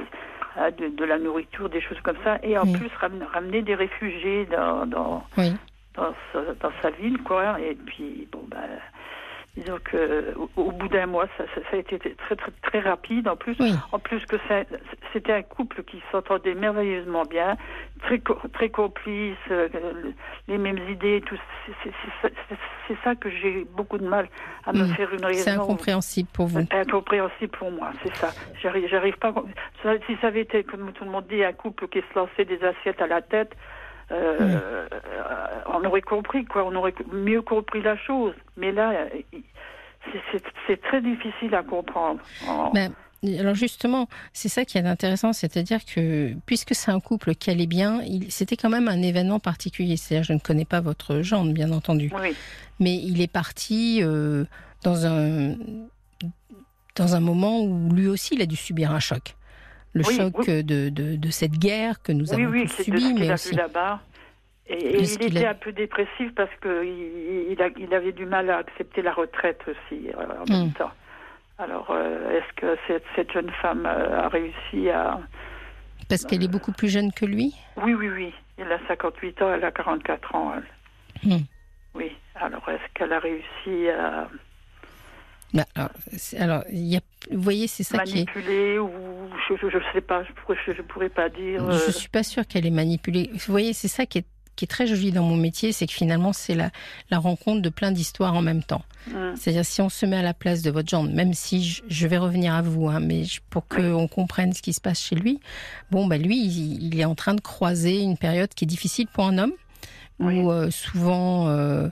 de, 0.77 1.05
la 1.05 1.17
nourriture, 1.17 1.69
des 1.69 1.81
choses 1.81 1.99
comme 2.03 2.17
ça, 2.23 2.37
et 2.43 2.57
en 2.57 2.71
plus 2.71 2.91
ramener, 3.33 3.63
des 3.63 3.75
réfugiés 3.75 4.45
dans, 4.45 4.85
dans, 4.85 5.23
dans, 5.95 6.13
sa, 6.31 6.41
dans, 6.61 6.71
sa, 6.83 6.91
ville, 6.91 7.17
quoi. 7.23 7.59
Et 7.59 7.75
puis, 7.75 8.27
bon, 8.31 8.43
ben 8.47 8.59
Disons 9.55 9.77
que 9.83 10.33
au, 10.55 10.71
bout 10.71 10.87
d'un 10.87 11.05
mois, 11.05 11.27
ça, 11.37 11.43
ça, 11.53 11.61
a 11.73 11.75
été 11.75 11.99
très 11.99 12.35
très 12.35 12.51
très 12.63 12.79
rapide. 12.79 13.27
En 13.27 13.35
plus, 13.35 13.55
en 13.91 13.99
plus 13.99 14.25
que 14.25 14.37
c'était 15.13 15.31
un 15.31 15.43
couple 15.43 15.83
qui 15.83 16.01
s'entendait 16.11 16.55
merveilleusement 16.55 17.23
bien, 17.23 17.55
très 18.01 18.19
très 18.53 18.69
complice, 18.69 19.37
euh, 19.51 19.69
les 20.47 20.57
mêmes 20.57 20.79
idées. 20.89 21.21
Tout 21.27 21.37
c'est 22.87 22.97
ça 23.03 23.13
que 23.13 23.29
j'ai 23.29 23.65
beaucoup 23.75 23.99
de 23.99 24.07
mal 24.07 24.27
à 24.65 24.73
me 24.73 24.85
faire 24.85 25.13
une 25.13 25.23
raison. 25.23 25.43
C'est 25.43 25.51
incompréhensible 25.51 26.29
pour 26.33 26.47
vous. 26.47 26.65
Incompréhensible 26.71 27.55
pour 27.55 27.69
moi, 27.69 27.91
c'est 28.01 28.15
ça. 28.15 28.31
J'arrive 28.59 28.87
j'arrive 28.89 29.17
pas. 29.17 29.35
Si 30.07 30.17
ça 30.19 30.27
avait 30.27 30.41
été 30.41 30.63
comme 30.63 30.91
tout 30.93 31.05
le 31.05 31.11
monde 31.11 31.27
dit, 31.29 31.43
un 31.43 31.53
couple 31.53 31.87
qui 31.89 31.99
se 31.99 32.19
lançait 32.19 32.45
des 32.45 32.59
assiettes 32.63 33.01
à 33.03 33.07
la 33.07 33.21
tête. 33.21 33.51
Euh, 34.13 34.87
on 35.67 35.83
aurait 35.85 36.01
compris, 36.01 36.45
quoi. 36.45 36.65
On 36.65 36.75
aurait 36.75 36.93
mieux 37.11 37.41
compris 37.41 37.81
la 37.81 37.97
chose. 37.97 38.33
Mais 38.57 38.71
là, 38.71 39.07
c'est 40.67 40.81
très 40.81 41.01
difficile 41.01 41.55
à 41.55 41.63
comprendre. 41.63 42.19
Ben, 42.73 42.91
alors 43.39 43.55
justement, 43.55 44.07
c'est 44.33 44.49
ça 44.49 44.65
qui 44.65 44.77
est 44.77 44.85
intéressant, 44.85 45.31
c'est-à-dire 45.31 45.79
que 45.85 46.33
puisque 46.45 46.75
c'est 46.75 46.91
un 46.91 46.99
couple 46.99 47.35
qui 47.35 47.49
allait 47.49 47.67
bien, 47.67 48.01
c'était 48.29 48.57
quand 48.57 48.69
même 48.69 48.87
un 48.87 49.01
événement 49.01 49.39
particulier. 49.39 49.95
C'est-à-dire, 49.95 50.25
je 50.25 50.33
ne 50.33 50.39
connais 50.39 50.65
pas 50.65 50.81
votre 50.81 51.21
genre, 51.21 51.45
bien 51.45 51.71
entendu, 51.71 52.11
mais 52.79 52.95
il 52.95 53.21
est 53.21 53.31
parti 53.31 53.99
euh, 54.01 54.45
dans 54.83 55.05
un 55.05 55.55
dans 56.95 57.15
un 57.15 57.19
moment 57.19 57.61
où 57.61 57.91
lui 57.91 58.07
aussi 58.07 58.35
il 58.35 58.41
a 58.41 58.45
dû 58.45 58.55
subir 58.55 58.91
un 58.91 58.99
choc 58.99 59.35
le 59.93 60.03
choc 60.03 60.45
De, 60.45 60.89
de, 60.89 61.31
cette 61.31 61.57
guerre 61.57 62.01
que 62.01 62.11
nous 62.11 62.33
avons 62.33 62.51
tous 62.51 62.83
subi, 62.83 63.13
mais 63.13 63.31
aussi. 63.31 63.55
là-bas. 63.55 64.01
Et, 64.67 65.01
il 65.01 65.37
était 65.37 65.45
un 65.45 65.53
peu 65.53 65.71
dépressif 65.73 66.33
parce 66.35 66.53
qu'il 66.61 66.71
il, 66.71 67.57
il, 67.77 67.93
avait 67.93 68.13
du 68.13 68.25
mal 68.25 68.49
à 68.49 68.59
accepter 68.59 69.01
la 69.01 69.13
retraite 69.13 69.59
aussi 69.67 70.09
euh, 70.09 70.23
en 70.23 70.51
même 70.51 70.69
hmm. 70.69 70.73
temps. 70.73 70.91
Alors, 71.59 71.87
euh, 71.91 72.37
est-ce 72.37 72.53
que 72.55 72.77
cette, 72.87 73.03
cette, 73.15 73.31
jeune 73.31 73.51
femme 73.61 73.85
euh, 73.85 74.21
a 74.23 74.29
réussi 74.29 74.89
à... 74.89 75.19
Parce 76.09 76.23
qu'elle 76.23 76.43
est 76.43 76.51
beaucoup 76.51 76.71
plus 76.71 76.89
jeune 76.89 77.11
que 77.11 77.25
lui 77.25 77.53
Oui, 77.77 77.93
oui, 77.93 78.09
oui. 78.09 78.33
Il 78.57 78.71
a 78.71 78.79
58 78.87 79.41
ans, 79.41 79.53
elle 79.53 79.65
a 79.65 79.71
44 79.71 80.35
ans. 80.35 80.53
Hmm. 81.23 81.37
Oui. 81.93 82.15
Alors, 82.35 82.67
est-ce 82.69 82.93
qu'elle 82.93 83.13
a 83.13 83.19
réussi 83.19 83.89
à... 83.89 84.29
Bah, 85.53 85.65
alors, 86.39 86.63
y 86.71 86.95
a, 86.95 87.01
vous 87.31 87.41
voyez, 87.41 87.67
c'est 87.67 87.83
ça 87.83 87.99
qui 87.99 88.19
est... 88.19 88.79
ou 88.79 88.89
je 89.49 89.65
ne 89.65 89.83
sais 89.93 90.01
pas, 90.01 90.23
je 90.23 90.71
ne 90.71 90.81
pourrais, 90.81 91.09
pas 91.09 91.29
dire. 91.29 91.71
Je 91.71 91.87
ne 91.87 91.91
suis 91.91 92.09
pas 92.09 92.23
sûre 92.23 92.47
qu'elle 92.47 92.65
est 92.65 92.71
manipulée. 92.71 93.29
Vous 93.33 93.51
voyez, 93.51 93.73
c'est 93.73 93.87
ça 93.87 94.05
qui 94.05 94.19
est 94.19 94.25
qui 94.55 94.65
est 94.65 94.67
très 94.67 94.87
joli 94.87 95.11
dans 95.11 95.23
mon 95.23 95.35
métier, 95.35 95.71
c'est 95.71 95.87
que 95.87 95.93
finalement, 95.93 96.31
c'est 96.31 96.53
la, 96.53 96.69
la, 97.09 97.17
rencontre 97.17 97.61
de 97.61 97.69
plein 97.69 97.91
d'histoires 97.91 98.35
en 98.35 98.41
même 98.41 98.63
temps. 98.63 98.83
C'est-à-dire, 99.35 99.65
si 99.65 99.81
on 99.81 99.89
se 99.89 100.05
met 100.05 100.15
à 100.15 100.21
la 100.21 100.33
place 100.33 100.61
de 100.61 100.71
votre 100.71 100.87
genre, 100.87 101.03
même 101.03 101.33
si 101.33 101.81
je, 101.87 102.07
vais 102.07 102.17
revenir 102.17 102.53
à 102.53 102.61
vous, 102.61 102.87
hein, 102.87 102.99
mais 103.01 103.23
pour 103.49 103.67
qu'on 103.67 104.07
comprenne 104.07 104.53
ce 104.53 104.61
qui 104.61 104.71
se 104.71 104.79
passe 104.79 105.01
chez 105.01 105.15
lui, 105.15 105.39
bon, 105.91 106.07
bah, 106.07 106.17
lui, 106.17 106.37
il, 106.37 106.99
est 106.99 107.05
en 107.05 107.15
train 107.15 107.33
de 107.33 107.41
croiser 107.41 107.99
une 107.99 108.17
période 108.17 108.53
qui 108.53 108.63
est 108.63 108.67
difficile 108.67 109.07
pour 109.07 109.25
un 109.25 109.37
homme, 109.39 109.53
où 110.19 110.51
euh, 110.51 110.69
souvent, 110.71 111.49
euh, 111.49 111.89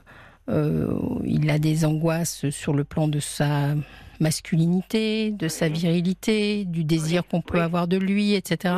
euh, 0.48 0.92
il 1.24 1.50
a 1.50 1.58
des 1.58 1.84
angoisses 1.84 2.50
sur 2.50 2.74
le 2.74 2.84
plan 2.84 3.08
de 3.08 3.20
sa 3.20 3.74
masculinité, 4.20 5.30
de 5.30 5.48
sa 5.48 5.68
virilité, 5.68 6.64
du 6.64 6.84
désir 6.84 7.26
qu'on 7.26 7.40
peut 7.40 7.60
avoir 7.60 7.88
de 7.88 7.96
lui, 7.96 8.34
etc. 8.34 8.74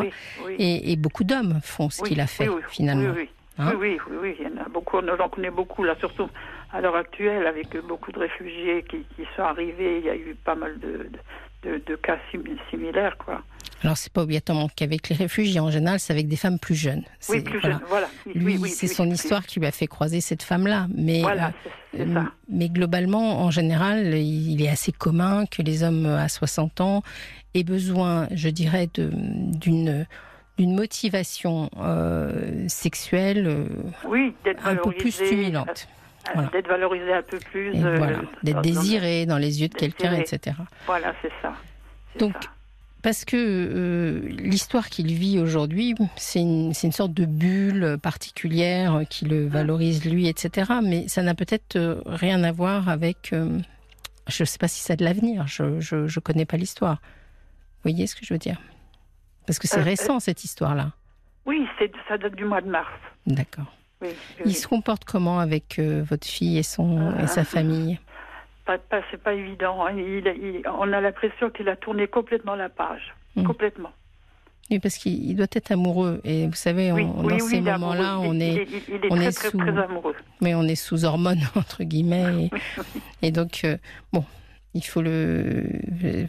Et, 0.59 0.93
et, 0.93 0.97
beaucoup 0.97 1.25
d'hommes 1.25 1.61
font 1.63 1.91
ce 1.91 2.03
qu'il 2.03 2.21
a 2.21 2.27
fait, 2.27 2.49
finalement. 2.69 3.15
Hein 3.59 3.75
oui, 3.79 3.99
oui, 4.11 4.17
oui, 4.21 4.37
il 4.41 4.47
y 4.47 4.49
en 4.49 4.65
a 4.65 4.69
beaucoup, 4.69 4.97
on 4.97 5.09
en 5.09 5.29
connaît 5.29 5.51
beaucoup, 5.51 5.85
là, 5.85 5.95
surtout 6.01 6.29
à 6.73 6.81
l'heure 6.81 6.97
actuelle, 6.97 7.47
avec 7.47 7.77
beaucoup 7.87 8.11
de 8.11 8.19
réfugiés 8.19 8.85
qui, 8.89 9.05
sont 9.37 9.43
arrivés, 9.43 9.99
il 9.99 10.05
y 10.05 10.11
a 10.11 10.17
eu 10.17 10.35
pas 10.45 10.57
mal 10.57 10.77
de, 10.81 11.09
de, 11.79 11.97
cas 11.97 12.19
similaires, 12.71 13.17
quoi. 13.17 13.43
Alors, 13.85 13.99
c'est 13.99 14.13
pas 14.13 14.23
obligatoirement 14.23 14.71
qu'avec 14.75 15.11
les 15.11 15.17
réfugiés, 15.17 15.61
en 15.61 15.71
général, 15.71 16.01
c'est 16.01 16.15
avec 16.15 16.27
des 16.27 16.37
femmes 16.37 16.59
plus 16.59 16.75
jeunes. 16.75 17.05
Oui, 17.29 17.43
plus 17.43 17.61
jeunes, 17.61 17.81
voilà. 17.89 18.09
lui, 18.35 18.59
c'est 18.71 18.87
son 18.87 19.09
histoire 19.11 19.45
qui 19.45 19.61
lui 19.61 19.67
a 19.67 19.73
fait 19.73 19.87
croiser 19.87 20.23
cette 20.23 20.43
femme-là. 20.43 20.87
Mais, 20.95 21.21
voilà, 21.21 21.53
euh, 22.01 22.23
mais 22.49 22.71
globalement, 22.71 23.43
en 23.43 23.51
général, 23.51 24.15
il 24.15 24.63
est 24.63 24.71
assez 24.71 24.91
commun 24.91 25.45
que 25.45 25.61
les 25.61 25.83
hommes 25.83 26.07
à 26.07 26.31
60 26.31 26.81
ans 26.81 27.03
aient 27.53 27.63
besoin, 27.63 28.27
je 28.33 28.49
dirais, 28.49 28.89
d'une 28.95 30.07
d'une 30.57 30.77
motivation 30.77 31.69
euh, 31.81 32.69
sexuelle 32.69 33.49
euh, 33.49 33.67
oui, 34.05 34.33
un 34.65 34.77
peu 34.77 34.93
plus 34.93 35.11
stimulante. 35.11 35.89
D'être 36.53 36.69
valorisé 36.69 37.13
un 37.13 37.23
peu 37.23 37.39
plus. 37.39 37.73
d'être 38.43 38.63
désiré 38.63 39.27
dans 39.27 39.37
les 39.37 39.61
yeux 39.61 39.69
de 39.69 39.75
quelqu'un, 39.75 40.15
etc. 40.15 40.57
Voilà, 40.87 41.13
c'est 41.21 41.33
ça. 41.43 41.53
Donc, 42.19 42.35
parce 43.05 43.25
que 43.25 44.25
l'histoire 44.41 44.89
qu'il 44.89 45.13
vit 45.13 45.39
aujourd'hui, 45.39 45.95
c'est 46.17 46.41
une, 46.41 46.73
une, 46.83 46.93
sorte 46.93 47.15
de 47.15 47.25
bulle 47.25 47.99
particulière 48.03 49.03
qui 49.09 49.27
le 49.27 49.47
valorise 49.47 50.05
lui, 50.05 50.27
etc. 50.27 50.73
Mais 50.83 51.07
ça 51.07 51.23
n'a 51.23 51.35
peut-être 51.35 52.03
rien 52.07 52.43
à 52.43 52.51
voir 52.51 52.89
avec. 52.89 53.29
je 53.31 54.43
ne 54.43 54.45
sais 54.45 54.59
pas 54.59 54.69
si 54.69 54.81
ça 54.81 54.95
a 54.95 54.97
de 54.97 55.05
l'avenir. 55.05 55.47
Je 55.47 55.65
ne 55.65 56.21
connais 56.21 56.47
pas 56.47 56.57
l'histoire. 56.57 56.99
Vous 57.85 57.91
voyez 57.91 58.07
ce 58.07 58.17
que 58.17 58.25
je 58.25 58.33
veux 58.33 58.39
dire? 58.39 58.59
Parce 59.47 59.59
que 59.59 59.69
c'est 59.69 59.81
euh, 59.81 59.85
récent, 59.85 60.21
cette 60.21 60.45
histoire-là. 60.45 60.93
Oui, 61.47 61.67
ça 62.09 62.19
date 62.19 62.35
du 62.35 62.45
mois 62.45 62.61
de 62.61 62.71
mars. 62.71 62.89
D'accord. 63.27 63.73
il 64.45 64.55
se 64.55 64.67
comporte 64.67 65.05
comment 65.05 65.39
avec 65.39 65.79
euh, 65.79 66.03
votre 66.03 66.27
fille 66.27 66.59
et, 66.59 66.63
son, 66.63 67.15
et 67.19 67.27
sa 67.27 67.43
euh, 67.43 67.45
famille? 67.45 68.01
Pas, 68.65 68.79
pas, 68.79 69.03
C'est 69.11 69.23
pas 69.23 69.35
évident. 69.35 69.87
Hein. 69.87 69.95
on 70.79 70.93
a 70.93 71.01
l'impression 71.01 71.51
qu'il 71.51 71.69
a 71.69 71.77
tourné 71.77 72.07
complètement 72.09 72.55
la 72.55 72.69
page. 72.69 73.15
Hmm. 73.37 73.45
Complètement. 73.45 73.91
Oui, 74.71 74.79
parce 74.79 74.97
qu'il 74.97 75.37
doit 75.37 75.47
être 75.53 75.73
amoureux. 75.73 76.21
Et 76.25 76.47
vous 76.47 76.55
savez, 76.55 76.89
dans 76.91 77.39
ces 77.39 77.61
moments-là, 77.61 78.19
on 78.21 78.41
est, 78.41 78.67
il, 78.89 78.95
est, 78.95 79.11
on 79.11 79.17
très, 79.17 79.27
est 79.27 79.51
sous, 79.51 79.59
très, 79.59 79.77
amoureux. 79.77 80.15
Mais 80.41 80.55
on 80.55 80.63
est 80.63 80.75
sous 80.75 81.05
hormones 81.05 81.43
entre 81.55 81.85
guillemets. 81.85 82.49
Et, 83.21 83.31
donc, 83.31 83.67
bon, 84.13 84.25
il 84.73 84.85
faut 84.85 85.03
le. 85.03 85.67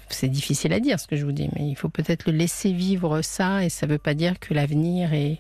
C'est 0.10 0.27
difficile 0.27 0.74
à 0.74 0.82
dire 0.82 1.00
ce 1.00 1.08
que 1.08 1.15
je 1.15 1.25
vous 1.25 1.32
dis, 1.32 1.50
mais 1.56 1.65
il 1.65 1.75
faut 1.75 1.88
peut-être 1.88 2.30
le 2.30 2.38
laisser 2.38 2.74
vivre 2.74 3.22
ça, 3.22 3.63
et 3.63 3.70
ça 3.70 3.88
ne 3.88 3.94
veut 3.94 4.00
pas 4.00 4.13
dire 4.13 4.38
que 4.38 4.54
l'avenir 4.54 5.13
est, 5.13 5.39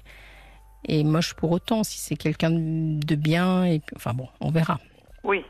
est 0.87 1.03
moche 1.03 1.33
pour 1.33 1.51
autant. 1.51 1.83
Si 1.83 1.99
c'est 1.99 2.15
quelqu'un 2.15 2.51
de 2.51 3.15
bien, 3.15 3.65
et 3.65 3.81
enfin 3.97 4.13
bon, 4.13 4.29
on 4.39 4.51
verra. 4.51 4.79
Oui, 5.25 5.43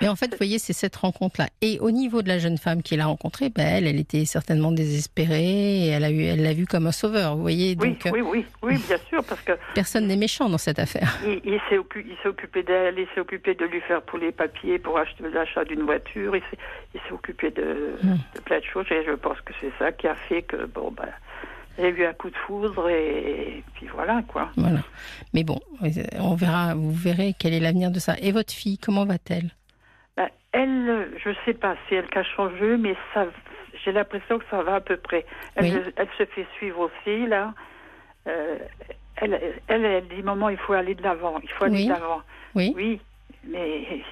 mais 0.00 0.08
en 0.08 0.16
fait, 0.16 0.30
vous 0.30 0.36
voyez, 0.36 0.58
c'est 0.58 0.72
cette 0.72 0.96
rencontre-là. 0.96 1.48
Et 1.60 1.78
au 1.80 1.90
niveau 1.90 2.22
de 2.22 2.28
la 2.28 2.38
jeune 2.38 2.58
femme 2.58 2.82
qu'il 2.82 3.00
a 3.00 3.06
rencontrée, 3.06 3.48
ben, 3.50 3.66
elle, 3.66 3.86
elle 3.86 3.98
était 3.98 4.24
certainement 4.24 4.72
désespérée 4.72 5.86
et 5.86 5.86
elle 5.88 6.04
a 6.04 6.10
eu, 6.10 6.22
elle 6.22 6.42
l'a 6.42 6.54
vu 6.54 6.66
comme 6.66 6.86
un 6.86 6.92
sauveur, 6.92 7.36
vous 7.36 7.42
voyez. 7.42 7.76
Oui, 7.80 7.90
donc, 7.90 8.12
oui, 8.12 8.20
oui, 8.20 8.46
oui, 8.62 8.78
bien 8.86 8.98
sûr, 9.08 9.24
parce 9.24 9.40
que 9.42 9.52
personne 9.74 10.06
n'est 10.06 10.16
méchant 10.16 10.48
dans 10.48 10.58
cette 10.58 10.78
affaire. 10.78 11.18
Il, 11.24 11.60
s'est 11.68 11.78
occupé, 11.78 12.62
d'elle, 12.62 12.98
il 12.98 13.06
s'est 13.14 13.20
occupé 13.20 13.54
de 13.54 13.64
lui 13.64 13.80
faire 13.82 14.02
pour 14.02 14.18
les 14.18 14.32
papiers 14.32 14.78
pour 14.78 14.98
acheter 14.98 15.24
l'achat 15.32 15.64
d'une 15.64 15.82
voiture. 15.82 16.36
Il 16.36 16.42
s'est, 16.42 17.12
occupé 17.12 17.50
de, 17.50 17.96
hum. 18.02 18.18
de, 18.34 18.40
plein 18.40 18.58
de 18.58 18.64
choses 18.64 18.86
et 18.90 19.04
je 19.04 19.12
pense 19.12 19.40
que 19.40 19.52
c'est 19.60 19.72
ça 19.78 19.92
qui 19.92 20.06
a 20.06 20.14
fait 20.14 20.42
que 20.42 20.66
bon 20.66 20.90
ben 20.90 21.08
a 21.84 21.88
eu 21.88 22.04
un 22.04 22.12
coup 22.12 22.30
de 22.30 22.36
foudre 22.36 22.88
et, 22.88 23.62
puis 23.74 23.86
voilà 23.92 24.22
quoi. 24.28 24.50
Voilà. 24.56 24.80
Mais 25.34 25.44
bon, 25.44 25.60
on 26.18 26.34
verra, 26.34 26.74
vous 26.74 26.92
verrez 26.92 27.34
quel 27.38 27.54
est 27.54 27.60
l'avenir 27.60 27.90
de 27.90 27.98
ça. 27.98 28.14
Et 28.20 28.32
votre 28.32 28.52
fille, 28.52 28.78
comment 28.78 29.04
va-t-elle? 29.04 29.50
Ben, 30.16 30.28
Elle, 30.52 31.10
je 31.24 31.30
sais 31.44 31.54
pas 31.54 31.76
si 31.88 31.94
elle 31.94 32.08
cache 32.08 32.34
son 32.36 32.50
jeu, 32.56 32.76
mais 32.76 32.94
ça, 33.14 33.26
j'ai 33.84 33.92
l'impression 33.92 34.38
que 34.38 34.44
ça 34.50 34.62
va 34.62 34.76
à 34.76 34.80
peu 34.80 34.96
près. 34.96 35.24
Elle, 35.54 35.92
elle 35.96 36.08
se 36.16 36.24
fait 36.26 36.46
suivre 36.56 36.80
aussi 36.90 37.26
là. 37.26 37.54
Euh, 38.26 38.58
elle, 39.16 39.40
elle, 39.68 39.84
elle, 39.84 40.08
dit 40.08 40.22
maman, 40.22 40.48
il 40.48 40.58
faut 40.58 40.74
aller 40.74 40.94
de 40.94 41.02
l'avant, 41.02 41.40
il 41.42 41.50
faut 41.50 41.64
aller 41.64 41.84
de 41.84 41.90
l'avant. 41.90 42.22
Oui. 42.54 42.72
Oui, 42.76 43.00
mais 43.44 44.02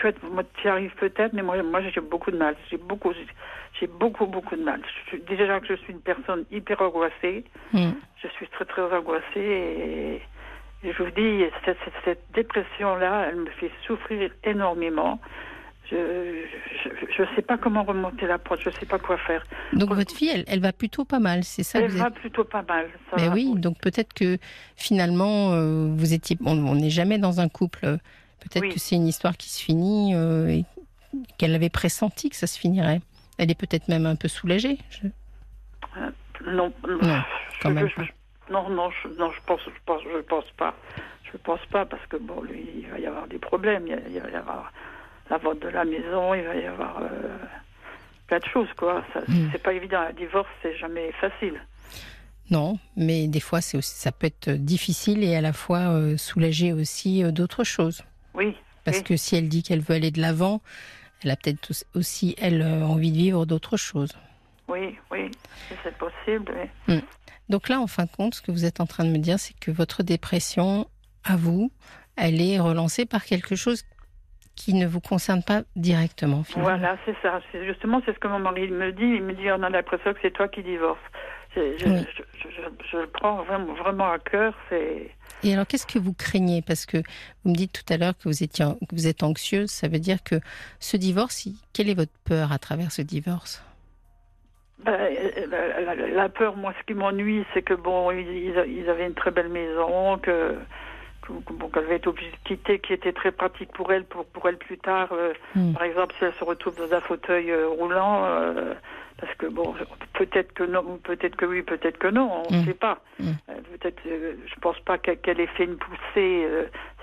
toi, 0.00 0.12
tu 0.54 0.66
y 0.66 0.68
arrives 0.68 0.94
peut-être, 0.96 1.32
mais 1.32 1.42
moi, 1.42 1.62
moi 1.62 1.80
j'ai 1.82 2.00
beaucoup 2.00 2.30
de 2.30 2.36
mal. 2.36 2.56
J'ai 2.70 2.78
beaucoup, 2.78 3.12
j'ai 3.78 3.86
beaucoup, 3.86 4.26
beaucoup 4.26 4.56
de 4.56 4.62
mal. 4.62 4.80
Je, 5.10 5.16
déjà 5.16 5.60
que 5.60 5.66
je 5.66 5.74
suis 5.74 5.92
une 5.92 6.00
personne 6.00 6.44
hyper 6.50 6.80
angoissée. 6.80 7.44
Hmm. 7.72 7.92
Je 8.22 8.28
suis 8.28 8.48
très, 8.48 8.64
très 8.64 8.82
angoissée 8.82 9.22
et, 9.36 10.22
je 10.82 11.02
vous 11.02 11.10
dis, 11.10 11.44
cette, 11.64 11.76
cette 12.04 12.24
dépression-là, 12.34 13.26
elle 13.28 13.36
me 13.36 13.50
fait 13.50 13.70
souffrir 13.86 14.30
énormément 14.44 15.20
je 15.90 17.22
ne 17.22 17.26
sais 17.34 17.42
pas 17.42 17.58
comment 17.58 17.82
remonter 17.82 18.26
la 18.26 18.38
porte, 18.38 18.60
je 18.60 18.68
ne 18.68 18.74
sais 18.74 18.86
pas 18.86 18.98
quoi 18.98 19.16
faire. 19.18 19.44
Donc 19.72 19.92
votre 19.92 20.14
fille, 20.14 20.30
elle, 20.32 20.44
elle 20.46 20.60
va 20.60 20.72
plutôt 20.72 21.04
pas 21.04 21.18
mal, 21.18 21.44
c'est 21.44 21.62
ça 21.62 21.80
Elle 21.80 21.90
va 21.90 22.10
plutôt 22.10 22.44
pas 22.44 22.62
mal. 22.62 22.86
Mais 23.16 23.28
oui, 23.28 23.52
donc 23.56 23.78
peut-être 23.80 24.12
que 24.14 24.38
finalement, 24.76 25.52
euh, 25.52 25.88
vous 25.92 26.12
étiez, 26.12 26.36
on 26.44 26.74
n'est 26.74 26.90
jamais 26.90 27.18
dans 27.18 27.40
un 27.40 27.48
couple. 27.48 27.98
Peut-être 28.40 28.72
que 28.72 28.80
c'est 28.80 28.96
une 28.96 29.06
histoire 29.06 29.36
qui 29.36 29.48
se 29.48 29.62
finit 29.62 30.14
euh, 30.14 30.48
et 30.48 30.64
qu'elle 31.38 31.54
avait 31.54 31.70
pressenti 31.70 32.30
que 32.30 32.36
ça 32.36 32.46
se 32.46 32.58
finirait. 32.58 33.00
Elle 33.38 33.50
est 33.50 33.58
peut-être 33.58 33.88
même 33.88 34.06
un 34.06 34.16
peu 34.16 34.28
soulagée. 34.28 34.78
Euh, 35.96 36.10
non, 36.46 36.72
non, 36.88 37.22
quand 37.62 37.70
même. 37.70 37.88
non, 38.50 38.68
non, 38.70 38.90
je, 38.90 39.08
non, 39.18 39.30
je 39.30 39.40
pense, 39.46 39.60
je 39.64 39.80
pense, 39.84 40.02
je 40.02 40.20
pense 40.22 40.44
pas. 40.56 40.74
Je 41.32 41.36
pense 41.38 41.60
pas 41.70 41.86
parce 41.86 42.04
que 42.06 42.16
bon, 42.16 42.42
lui, 42.42 42.66
il 42.76 42.88
va 42.88 42.98
y 42.98 43.06
avoir 43.06 43.26
des 43.28 43.38
problèmes. 43.38 43.86
Il, 43.86 44.02
il 44.12 44.20
va 44.20 44.30
y 44.30 44.34
avoir 44.34 44.72
la 45.30 45.38
vente 45.38 45.60
de 45.60 45.68
la 45.68 45.84
maison, 45.84 46.34
il 46.34 46.42
va 46.42 46.56
y 46.56 46.66
avoir 46.66 46.98
euh, 47.02 47.36
plein 48.26 48.38
de 48.38 48.44
choses, 48.44 48.68
quoi. 48.76 49.04
Hmm. 49.28 49.48
C'est 49.52 49.62
pas 49.62 49.72
évident. 49.72 50.00
Un 50.00 50.12
divorce, 50.12 50.48
c'est 50.62 50.76
jamais 50.76 51.12
facile. 51.12 51.60
Non, 52.50 52.78
mais 52.96 53.28
des 53.28 53.38
fois, 53.38 53.60
c'est 53.60 53.76
aussi, 53.76 53.94
ça 53.94 54.10
peut 54.10 54.26
être 54.26 54.50
difficile 54.50 55.22
et 55.22 55.36
à 55.36 55.40
la 55.40 55.52
fois 55.52 55.94
soulager 56.16 56.72
aussi 56.72 57.22
d'autres 57.32 57.62
choses. 57.62 58.02
Oui. 58.34 58.56
Parce 58.84 59.02
que 59.02 59.16
si 59.16 59.36
elle 59.36 59.48
dit 59.48 59.62
qu'elle 59.62 59.80
veut 59.80 59.94
aller 59.94 60.10
de 60.10 60.20
l'avant, 60.20 60.60
elle 61.22 61.30
a 61.30 61.36
peut-être 61.36 61.70
aussi, 61.94 62.34
elle, 62.40 62.62
envie 62.62 63.12
de 63.12 63.16
vivre 63.16 63.46
d'autres 63.46 63.76
choses. 63.76 64.16
Oui, 64.68 64.96
oui, 65.10 65.30
c'est 65.82 65.96
possible. 65.98 66.52
Hmm. 66.86 67.00
Donc 67.48 67.68
là, 67.68 67.80
en 67.80 67.86
fin 67.86 68.04
de 68.04 68.10
compte, 68.10 68.34
ce 68.34 68.42
que 68.42 68.52
vous 68.52 68.64
êtes 68.64 68.80
en 68.80 68.86
train 68.86 69.04
de 69.04 69.10
me 69.10 69.18
dire, 69.18 69.38
c'est 69.38 69.58
que 69.58 69.70
votre 69.70 70.02
dépression, 70.02 70.86
à 71.24 71.36
vous, 71.36 71.70
elle 72.16 72.40
est 72.40 72.58
relancée 72.58 73.06
par 73.06 73.24
quelque 73.24 73.56
chose 73.56 73.84
qui 74.56 74.74
ne 74.74 74.86
vous 74.86 75.00
concerne 75.00 75.42
pas 75.42 75.62
directement. 75.76 76.44
Finalement. 76.44 76.76
Voilà, 76.76 76.96
c'est 77.04 77.16
ça. 77.22 77.40
C'est 77.50 77.64
justement 77.66 78.02
c'est 78.04 78.12
ce 78.14 78.18
que 78.18 78.28
mon 78.28 78.38
mari 78.38 78.68
me 78.68 78.92
dit. 78.92 79.02
Il 79.02 79.22
me 79.22 79.32
dit 79.32 79.50
on 79.50 79.62
a 79.62 79.70
l'impression 79.70 80.12
que 80.12 80.18
c'est 80.22 80.32
toi 80.32 80.48
qui 80.48 80.62
divorces. 80.62 80.98
Je, 81.54 81.60
je, 82.90 82.96
le 82.96 83.06
prends 83.08 83.42
vraiment, 83.42 83.74
vraiment 83.74 84.12
à 84.12 84.18
cœur. 84.18 84.54
C'est. 84.68 85.10
Et 85.42 85.52
alors, 85.52 85.66
qu'est-ce 85.66 85.86
que 85.86 85.98
vous 85.98 86.12
craignez? 86.12 86.62
Parce 86.62 86.86
que 86.86 86.98
vous 87.44 87.50
me 87.50 87.56
dites 87.56 87.72
tout 87.72 87.92
à 87.92 87.96
l'heure 87.96 88.16
que 88.16 88.28
vous 88.28 88.42
étiez, 88.42 88.64
que 88.88 88.94
vous 88.94 89.08
êtes 89.08 89.22
anxieuse. 89.22 89.70
Ça 89.70 89.88
veut 89.88 89.98
dire 89.98 90.22
que 90.22 90.36
ce 90.78 90.96
divorce, 90.96 91.48
quelle 91.72 91.88
est 91.88 91.94
votre 91.94 92.12
peur 92.24 92.52
à 92.52 92.58
travers 92.58 92.92
ce 92.92 93.02
divorce? 93.02 93.64
Ben, 94.84 95.12
la, 96.14 96.28
peur, 96.28 96.56
moi, 96.56 96.72
ce 96.80 96.86
qui 96.86 96.94
m'ennuie, 96.94 97.44
c'est 97.52 97.62
que 97.62 97.74
bon, 97.74 98.10
ils, 98.12 98.54
ils, 98.66 98.88
avaient 98.88 99.06
une 99.06 99.14
très 99.14 99.30
belle 99.30 99.50
maison, 99.50 100.18
que 100.18 100.56
qu'elle 101.72 101.86
va 101.86 101.94
être 101.94 102.06
obligée 102.06 102.30
de 102.30 102.48
quitter, 102.48 102.78
qui 102.78 102.92
était 102.92 103.12
très 103.12 103.32
pratique 103.32 103.72
pour 103.72 103.92
elle, 103.92 104.04
pour, 104.04 104.24
pour 104.26 104.48
elle 104.48 104.58
plus 104.58 104.78
tard. 104.78 105.08
Euh, 105.12 105.32
hmm. 105.54 105.72
Par 105.72 105.82
exemple, 105.82 106.14
si 106.18 106.24
elle 106.24 106.34
se 106.34 106.44
retrouve 106.44 106.76
dans 106.76 106.94
un 106.94 107.00
fauteuil 107.00 107.50
euh, 107.50 107.68
roulant, 107.68 108.24
euh, 108.24 108.74
parce 109.18 109.34
que 109.34 109.46
bon, 109.46 109.74
peut-être 110.14 110.52
que 110.52 110.64
non, 110.64 110.98
peut-être 111.02 111.36
que 111.36 111.44
oui, 111.44 111.62
peut-être 111.62 111.98
que 111.98 112.08
non, 112.08 112.42
on 112.48 112.52
ne 112.52 112.62
hmm. 112.62 112.64
sait 112.64 112.74
pas. 112.74 112.98
Hmm. 113.18 113.32
peut-être, 113.78 114.02
je 114.04 114.60
pense 114.60 114.78
pas 114.80 114.98
qu'elle 114.98 115.40
ait 115.40 115.46
fait 115.46 115.64
une 115.64 115.76
poussée 115.76 116.46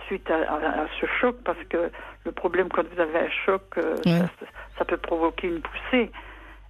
suite 0.07 0.29
à, 0.31 0.87
ce 0.99 1.05
choc, 1.19 1.35
parce 1.43 1.61
que 1.69 1.91
le 2.25 2.31
problème 2.31 2.69
quand 2.69 2.83
vous 2.93 2.99
avez 2.99 3.19
un 3.19 3.29
choc, 3.45 3.61
ça, 4.77 4.85
peut 4.85 4.97
provoquer 4.97 5.47
une 5.47 5.61
poussée. 5.61 6.11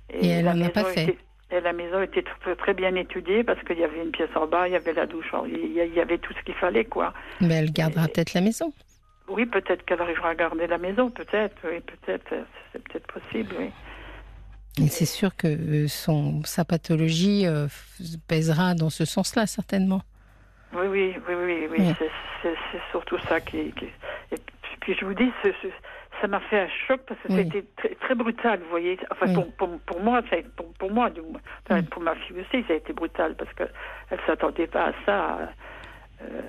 Et, 0.09 0.29
elle 0.29 0.45
n'en 0.45 0.61
a 0.61 0.69
pas 0.69 0.85
fait. 0.85 1.17
Et 1.49 1.61
la 1.61 1.71
maison 1.71 2.01
était 2.01 2.25
très 2.57 2.73
bien 2.73 2.93
étudiée 2.95 3.43
parce 3.43 3.61
qu'il 3.63 3.79
y 3.79 3.83
avait 3.83 4.03
une 4.03 4.11
pièce 4.11 4.29
en 4.35 4.47
bas, 4.47 4.67
il 4.67 4.73
y 4.73 4.75
avait 4.75 4.93
la 4.93 5.05
douche, 5.05 5.31
il 5.45 5.73
y 5.73 5.99
avait 5.99 6.17
tout 6.17 6.33
ce 6.33 6.43
qu'il 6.43 6.55
fallait, 6.55 6.83
quoi. 6.83 7.13
Mais 7.39 7.55
elle 7.55 7.71
gardera 7.71 8.07
peut-être 8.07 8.33
la 8.33 8.41
maison. 8.41 8.73
Oui, 9.29 9.45
peut-être 9.45 9.85
qu'elle 9.85 10.01
arrivera 10.01 10.29
à 10.29 10.35
garder 10.35 10.67
la 10.67 10.77
maison, 10.77 11.09
peut-être, 11.09 11.55
oui, 11.63 11.79
peut-être, 11.81 12.33
c'est 12.71 12.83
peut-être 12.83 13.07
possible, 13.07 13.55
oui. 13.59 13.69
Et 14.79 14.89
c'est 14.89 15.05
sûr 15.05 15.35
que 15.35 15.47
euh, 15.47 15.87
son, 15.87 16.43
sa 16.43 16.63
pathologie 16.63 17.47
euh, 17.47 17.67
pèsera 18.27 18.75
dans 18.75 18.89
ce 18.89 19.05
sens-là, 19.05 19.47
certainement. 19.47 20.01
Oui, 20.73 20.87
oui, 20.87 21.15
oui, 21.27 21.35
oui, 21.35 21.67
oui. 21.71 21.93
C'est 22.43 22.53
surtout 22.91 23.17
ça 23.27 23.41
qui, 23.41 23.57
Et 23.57 24.37
puis 24.81 24.95
je 24.99 25.05
vous 25.05 25.13
dis, 25.13 25.31
ce, 25.41 25.49
ça 26.21 26.27
m'a 26.27 26.39
fait 26.39 26.59
un 26.61 26.69
choc 26.87 27.01
parce 27.07 27.19
que 27.21 27.29
c'était 27.29 27.65
très, 27.77 27.95
très, 27.95 28.15
brutal, 28.15 28.59
vous 28.59 28.69
voyez. 28.69 28.97
Enfin, 29.11 29.33
pour, 29.33 29.51
pour, 29.53 29.79
pour, 29.79 29.99
moi, 30.01 30.21
pour, 30.55 30.73
pour 30.73 30.91
moi, 30.91 31.09
enfin, 31.65 31.83
pour 31.83 32.01
ma 32.01 32.15
fille 32.15 32.39
aussi, 32.39 32.63
ça 32.67 32.73
a 32.73 32.77
été 32.77 32.93
brutal 32.93 33.35
parce 33.35 33.53
qu'elle 33.53 33.71
ne 34.11 34.17
s'attendait 34.25 34.67
pas 34.67 34.87
à 34.87 34.93
ça. 35.05 35.39
Euh, 36.21 36.41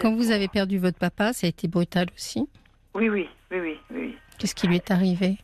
Quand 0.00 0.14
vous 0.14 0.30
avez 0.30 0.48
perdu 0.48 0.78
votre 0.78 0.98
papa, 0.98 1.32
ça 1.32 1.46
a 1.46 1.50
été 1.50 1.68
brutal 1.68 2.06
aussi? 2.14 2.48
Oui, 2.94 3.08
oui, 3.08 3.28
oui, 3.50 3.58
oui. 3.60 3.80
oui. 3.90 4.18
Qu'est-ce 4.38 4.54
qui 4.54 4.66
lui 4.66 4.76
est 4.76 4.90
arrivé? 4.90 5.38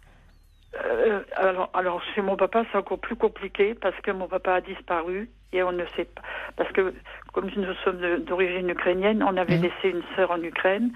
Euh, 0.85 1.21
alors, 1.37 1.71
alors, 1.75 2.03
chez 2.15 2.23
mon 2.23 2.37
papa, 2.37 2.65
c'est 2.71 2.79
encore 2.79 2.99
plus 2.99 3.17
compliqué 3.17 3.75
parce 3.75 3.99
que 4.01 4.11
mon 4.11 4.29
papa 4.29 4.55
a 4.55 4.61
disparu 4.61 5.29
et 5.53 5.63
on 5.63 5.73
ne 5.73 5.85
sait 5.97 6.05
pas. 6.05 6.23
Parce 6.57 6.71
que, 6.73 6.95
comme 7.33 7.51
nous 7.57 7.75
sommes 7.85 8.25
d'origine 8.25 8.69
ukrainienne, 8.69 9.23
on 9.23 9.37
avait 9.37 9.59
laissé 9.59 9.91
une 9.91 10.03
sœur 10.15 10.31
en 10.31 10.43
Ukraine 10.43 10.91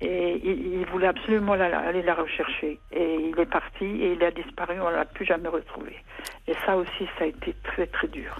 et 0.00 0.40
il, 0.42 0.86
voulait 0.86 1.08
absolument 1.08 1.52
aller 1.52 2.02
la 2.02 2.14
rechercher. 2.14 2.78
Et 2.92 3.16
il 3.28 3.38
est 3.38 3.46
parti 3.46 3.84
et 3.84 4.12
il 4.12 4.24
a 4.24 4.30
disparu, 4.30 4.80
on 4.80 4.90
ne 4.90 4.96
l'a 4.96 5.04
plus 5.04 5.26
jamais 5.26 5.48
retrouvé. 5.48 5.94
Et 6.46 6.54
ça 6.64 6.76
aussi, 6.76 7.06
ça 7.18 7.24
a 7.24 7.26
été 7.26 7.54
très 7.64 7.86
très 7.86 8.08
dur. 8.08 8.36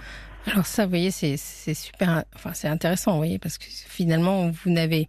Alors 0.51 0.65
ça, 0.65 0.85
vous 0.85 0.89
voyez, 0.89 1.11
c'est 1.11 1.37
super, 1.37 2.23
enfin 2.35 2.53
c'est 2.53 2.67
intéressant, 2.67 3.11
vous 3.11 3.17
voyez, 3.17 3.37
parce 3.37 3.59
que 3.59 3.65
finalement, 3.67 4.49
vous 4.49 4.71
n'avez 4.71 5.07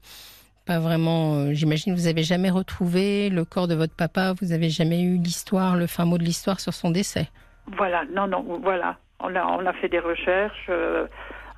pas 0.66 0.78
vraiment, 0.78 1.36
euh, 1.36 1.52
j'imagine, 1.52 1.94
vous 1.94 2.02
n'avez 2.02 2.22
jamais 2.22 2.50
retrouvé 2.50 3.30
le 3.30 3.44
corps 3.44 3.66
de 3.66 3.74
votre 3.74 3.96
papa, 3.96 4.34
vous 4.40 4.48
n'avez 4.48 4.68
jamais 4.68 5.02
eu 5.02 5.16
l'histoire, 5.16 5.76
le 5.76 5.86
fin 5.86 6.04
mot 6.04 6.18
de 6.18 6.22
l'histoire 6.22 6.60
sur 6.60 6.74
son 6.74 6.90
décès. 6.90 7.28
Voilà, 7.66 8.04
non, 8.12 8.26
non, 8.26 8.42
voilà. 8.62 8.98
On 9.20 9.34
a, 9.34 9.44
on 9.44 9.64
a 9.64 9.72
fait 9.72 9.88
des 9.88 10.00
recherches. 10.00 10.66
Euh, 10.68 11.06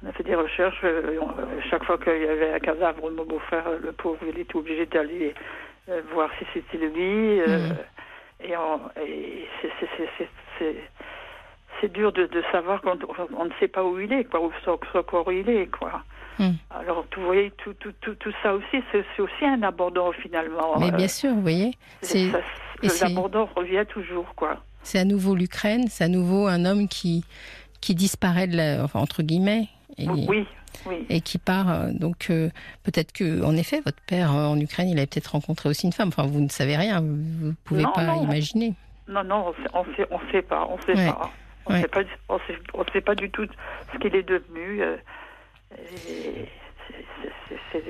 on 0.04 0.08
a 0.08 0.12
fait 0.12 0.22
des 0.22 0.34
recherches. 0.34 0.80
Euh, 0.84 1.18
chaque 1.70 1.84
fois 1.84 1.98
qu'il 1.98 2.22
y 2.22 2.28
avait 2.28 2.52
un 2.52 2.58
cadavre, 2.58 3.10
mon 3.10 3.24
beau-frère, 3.24 3.64
le 3.82 3.92
pauvre, 3.92 4.18
il 4.28 4.38
était 4.38 4.56
obligé 4.56 4.86
d'aller 4.86 5.34
euh, 5.88 6.02
voir 6.12 6.30
si 6.38 6.44
c'était 6.52 6.78
lui. 6.78 7.40
Euh, 7.40 7.68
mhm. 7.68 7.76
Et, 9.06 9.46
c'est 11.80 11.92
dur 11.92 12.12
de, 12.12 12.28
savoir 12.52 12.80
qu'on 12.82 12.98
on 13.36 13.44
ne 13.46 13.50
sait 13.58 13.68
pas 13.68 13.82
où 13.82 13.98
il 13.98 14.12
est, 14.12 14.24
quoi, 14.24 14.40
où 14.40 14.52
quoi, 15.06 15.26
où 15.26 15.30
il 15.30 15.48
est, 15.48 15.66
quoi. 15.66 16.02
Mhm. 16.38 16.56
Alors, 16.70 17.04
vous 17.16 17.24
voyez, 17.24 17.50
tout, 17.58 17.74
tout, 17.74 17.92
tout, 18.00 18.14
tout 18.14 18.32
ça 18.42 18.54
aussi, 18.54 18.82
c'est 18.92 19.22
aussi 19.22 19.44
un 19.44 19.62
abandon 19.62 20.12
finalement. 20.12 20.78
Mais 20.78 20.90
bien 20.90 21.08
sûr, 21.08 21.30
vous 21.30 21.42
voyez. 21.42 21.72
L'abandon 23.00 23.48
revient 23.56 23.84
toujours, 23.88 24.34
quoi. 24.34 24.58
C'est 24.82 24.98
à 24.98 25.04
nouveau 25.04 25.34
l'Ukraine, 25.34 25.86
c'est 25.88 26.04
à 26.04 26.08
nouveau 26.08 26.46
un 26.46 26.66
homme 26.66 26.88
qui, 26.88 27.24
qui 27.80 27.94
disparaît, 27.94 28.46
de 28.46 28.82
enfin, 28.82 29.00
entre 29.00 29.22
guillemets, 29.22 29.68
et, 29.98 30.08
oui, 30.08 30.46
Et 31.08 31.20
qui 31.20 31.38
part. 31.38 31.70
Euh, 31.70 31.90
donc 31.92 32.28
euh, 32.30 32.50
peut-être 32.82 33.12
que, 33.12 33.44
en 33.44 33.56
effet, 33.56 33.80
votre 33.84 34.00
père 34.06 34.34
euh, 34.34 34.46
en 34.46 34.58
Ukraine, 34.58 34.88
il 34.88 34.98
avait 34.98 35.06
peut-être 35.06 35.28
rencontré 35.32 35.68
aussi 35.68 35.86
une 35.86 35.92
femme. 35.92 36.08
Enfin, 36.08 36.26
vous 36.26 36.40
ne 36.40 36.48
savez 36.48 36.76
rien. 36.76 37.00
Vous 37.00 37.48
ne 37.48 37.52
pouvez 37.64 37.84
pas 37.94 38.16
imaginer. 38.16 38.74
Non, 39.08 39.22
non, 39.22 39.52
on 39.72 39.84
sait, 39.96 40.06
on 40.10 40.18
sait, 40.32 40.42
pas. 40.42 40.66
On 40.70 40.78
sait 40.82 40.94
pas. 40.94 41.30
On 41.66 41.74
ne 41.74 41.80
sait 41.80 41.88
pas. 41.88 42.00
On 42.28 42.84
sait, 42.92 43.00
pas 43.00 43.14
du 43.14 43.30
tout 43.30 43.46
ce 43.92 43.98
qu'il 43.98 44.14
est 44.16 44.22
devenu. 44.22 44.82
et, 46.08 46.48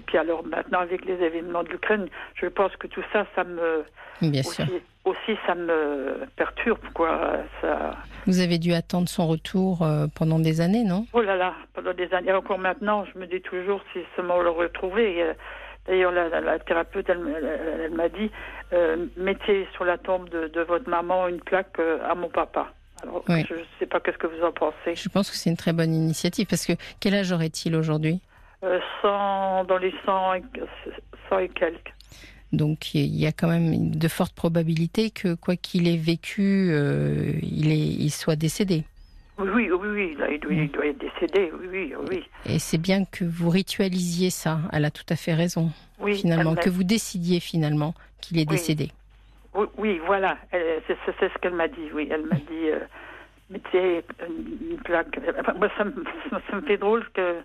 puis 0.07 0.19
alors 0.19 0.45
maintenant 0.45 0.81
avec 0.81 1.05
les 1.05 1.23
événements 1.23 1.63
de 1.63 1.69
l'Ukraine, 1.69 2.09
je 2.35 2.47
pense 2.47 2.75
que 2.77 2.87
tout 2.87 3.03
ça, 3.13 3.27
ça 3.35 3.45
me 3.45 3.85
Bien 4.21 4.43
sûr 4.43 4.67
aussi 5.05 5.37
ça 5.47 5.55
me 5.55 6.27
perturbe 6.37 6.81
quoi. 6.95 7.39
Ça... 7.61 7.97
Vous 8.27 8.41
avez 8.41 8.59
dû 8.59 8.73
attendre 8.73 9.09
son 9.09 9.27
retour 9.27 9.83
euh, 9.83 10.07
pendant 10.15 10.39
des 10.39 10.61
années, 10.61 10.85
non? 10.85 11.07
Oh 11.13 11.23
là 11.23 11.37
là, 11.37 11.55
pendant 11.75 11.93
des 11.93 12.13
années. 12.15 12.33
Encore 12.33 12.59
maintenant, 12.59 13.05
je 13.13 13.19
me 13.19 13.27
dis 13.27 13.41
toujours 13.41 13.81
si 13.93 14.01
seulement 14.17 14.37
on 14.37 14.43
le 14.43 14.51
retrouvait. 14.51 15.23
Euh, 15.23 15.35
d'ailleurs, 15.87 16.13
la, 16.13 16.59
thérapeute, 16.59 17.09
elle, 17.09 17.91
m'a 17.93 18.09
dit 18.09 18.31
euh, 18.73 19.07
mettez 19.17 19.69
sur 19.75 19.85
la 19.85 19.99
tombe 19.99 20.29
de, 20.31 20.61
votre 20.63 20.89
maman 20.89 21.29
une 21.29 21.41
plaque 21.41 21.79
à 22.09 22.15
mon 22.15 22.29
papa. 22.29 22.73
Alors, 23.03 23.23
je 23.29 23.35
ne 23.35 23.65
sais 23.79 23.87
pas 23.87 24.01
qu'est-ce 24.01 24.17
que 24.17 24.27
vous 24.27 24.43
en 24.43 24.53
pensez. 24.53 24.95
Je 24.95 25.09
pense 25.11 25.31
que 25.31 25.37
c'est 25.37 25.51
une 25.51 25.59
très 25.59 25.75
bonne 25.75 25.95
initiative 25.95 26.47
parce 26.49 26.65
que 26.65 26.73
quel 27.01 27.15
âge 27.15 27.33
aurait-il 27.33 27.77
aujourd'hui? 27.77 28.23
100, 29.03 29.65
dans 29.65 29.79
les 29.79 29.95
100 30.05 30.35
100 31.29 31.39
et 31.39 31.49
quelques. 31.49 31.93
Donc 32.53 32.95
il 32.95 33.15
y 33.17 33.27
a 33.27 33.33
quand 33.33 33.49
même 33.49 33.91
de 33.91 34.09
fortes 34.09 34.35
probabilités 34.35 35.11
que 35.11 35.35
quoi 35.35 35.57
qu'il 35.57 35.89
ait 35.89 35.97
vécu, 35.97 36.71
euh, 36.71 37.33
il, 37.43 37.73
est, 37.73 37.79
il 37.79 38.11
soit 38.11 38.37
décédé. 38.37 38.85
Oui, 39.37 39.49
oui, 39.53 39.71
oui, 39.73 39.89
oui. 39.89 40.17
il, 40.51 40.71
doit, 40.71 40.87
être 40.87 40.99
décédé, 40.99 41.51
oui, 41.61 41.67
oui, 41.73 41.95
oui. 42.09 42.25
Et 42.47 42.61
c'est 42.61 42.79
bien 42.79 43.05
que 43.05 43.25
vous 43.25 43.51
ritualisiez 43.51 44.31
ça, 44.31 44.61
elle 44.73 44.85
a 44.85 44.93
tout 44.93 45.07
à 45.09 45.17
fait 45.17 45.35
raison, 45.35 45.73
oui, 45.99 46.15
finalement, 46.15 46.55
que 46.55 46.71
vous 46.71 46.85
décidiez 46.85 47.41
finalement 47.41 47.95
qu'il 48.21 48.39
est 48.39 48.45
décédé. 48.45 48.91
Oui, 49.77 50.01
voilà, 50.07 50.39
c'est 50.53 50.97
ce 51.09 51.39
qu'elle 51.41 51.55
m'a 51.55 51.67
dit, 51.67 51.89
oui. 51.93 52.09
Elle 52.13 52.27
m'a 52.27 52.37
dit, 52.37 52.71
euh, 52.71 52.79
sais, 53.73 54.05
une 54.29 54.79
plaque. 54.79 55.19
moi, 55.59 55.69
ça 55.77 55.85
me, 55.85 55.93
ça 56.51 56.57
me 56.57 56.63
fait 56.63 56.77
drôle 56.77 57.05
que 57.13 57.37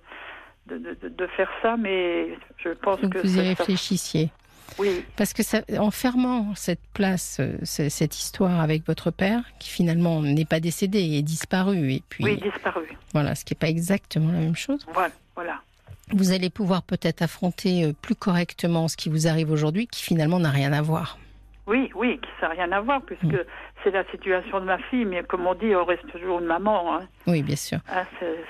de, 0.67 0.77
de, 0.77 1.09
de, 1.09 1.27
faire 1.27 1.49
ça, 1.61 1.77
mais 1.77 2.37
je 2.57 2.69
pense 2.69 2.99
que. 3.01 3.19
Vous 3.19 3.37
y 3.37 3.41
réfléchissiez. 3.41 4.29
Oui. 4.77 5.03
Parce 5.15 5.33
que 5.33 5.43
ça, 5.43 5.61
en 5.77 5.91
fermant 5.91 6.53
cette 6.55 6.81
place, 6.93 7.37
euh, 7.39 7.57
cette 7.63 8.17
histoire 8.17 8.59
avec 8.59 8.85
votre 8.85 9.11
père, 9.11 9.41
qui 9.59 9.69
finalement 9.69 10.21
n'est 10.21 10.45
pas 10.45 10.59
décédé, 10.59 10.99
est 10.99 11.21
disparu, 11.21 11.93
et 11.93 12.03
puis. 12.07 12.23
Oui, 12.23 12.37
disparu. 12.37 12.87
Voilà, 13.13 13.35
ce 13.35 13.45
qui 13.45 13.53
n'est 13.53 13.59
pas 13.59 13.69
exactement 13.69 14.31
la 14.31 14.39
même 14.39 14.55
chose. 14.55 14.85
Voilà, 14.93 15.13
voilà. 15.35 15.61
Vous 16.11 16.31
allez 16.31 16.49
pouvoir 16.49 16.81
peut-être 16.83 17.21
affronter 17.21 17.85
euh, 17.85 17.93
plus 17.93 18.15
correctement 18.15 18.87
ce 18.87 18.97
qui 18.97 19.09
vous 19.09 19.27
arrive 19.27 19.51
aujourd'hui, 19.51 19.87
qui 19.87 20.03
finalement 20.03 20.39
n'a 20.39 20.49
rien 20.51 20.73
à 20.73 20.81
voir. 20.81 21.17
Oui, 21.69 21.91
oui, 21.93 22.19
qui 22.19 22.29
n'a 22.41 22.49
rien 22.49 22.71
à 22.71 22.82
voir, 22.82 22.99
puisque 23.03 23.23
mm. 23.23 23.45
c'est 23.84 23.91
la 23.91 24.03
situation 24.05 24.60
de 24.60 24.65
ma 24.65 24.79
fille, 24.79 25.05
mais 25.05 25.21
comme 25.21 25.45
on 25.45 25.53
dit, 25.53 25.75
on 25.75 25.86
reste 25.86 26.08
toujours 26.08 26.39
une 26.39 26.47
maman. 26.47 26.95
Hein. 26.95 27.01
Oui, 27.27 27.43
bien 27.43 27.55
sûr. 27.55 27.77
Ah, 27.88 28.05
c'est 28.19 28.43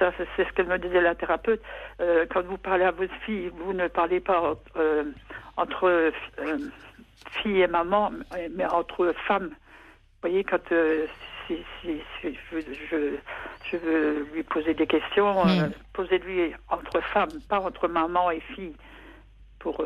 ça, 0.00 0.10
c'est 0.36 0.44
ce 0.44 0.52
qu'elle 0.52 0.66
me 0.66 0.78
disait 0.78 1.00
la 1.00 1.14
thérapeute. 1.14 1.62
Euh, 2.00 2.26
quand 2.28 2.42
vous 2.42 2.58
parlez 2.58 2.84
à 2.84 2.90
votre 2.90 3.14
fille, 3.24 3.52
vous 3.54 3.72
ne 3.72 3.86
parlez 3.86 4.18
pas 4.18 4.56
euh, 4.76 5.04
entre 5.56 5.84
euh, 5.84 6.10
fille 7.30 7.60
et 7.60 7.68
maman, 7.68 8.10
mais 8.52 8.66
entre 8.66 9.14
femmes. 9.28 9.50
Vous 9.50 10.28
voyez, 10.28 10.42
quand 10.42 10.58
si, 11.46 11.58
si, 11.80 12.00
je, 12.50 12.58
je, 13.70 13.76
veux 13.76 14.26
lui 14.34 14.42
poser 14.42 14.74
des 14.74 14.88
questions, 14.88 15.44
mm. 15.44 15.70
posez-lui 15.92 16.52
entre 16.68 17.00
femmes, 17.00 17.30
pas 17.48 17.60
entre 17.60 17.86
maman 17.86 18.32
et 18.32 18.40
fille. 18.40 18.74
Pour, 19.58 19.82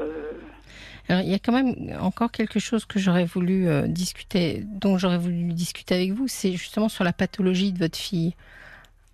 alors, 1.08 1.22
il 1.22 1.30
y 1.30 1.34
a 1.34 1.38
quand 1.38 1.52
même 1.52 1.96
encore 2.00 2.30
quelque 2.30 2.60
chose 2.60 2.84
que 2.84 2.98
j'aurais 2.98 3.24
voulu 3.24 3.68
euh, 3.68 3.86
discuter, 3.86 4.62
dont 4.64 4.98
j'aurais 4.98 5.18
voulu 5.18 5.52
discuter 5.52 5.94
avec 5.94 6.12
vous, 6.12 6.28
c'est 6.28 6.52
justement 6.52 6.88
sur 6.88 7.04
la 7.04 7.12
pathologie 7.12 7.72
de 7.72 7.78
votre 7.78 7.98
fille. 7.98 8.34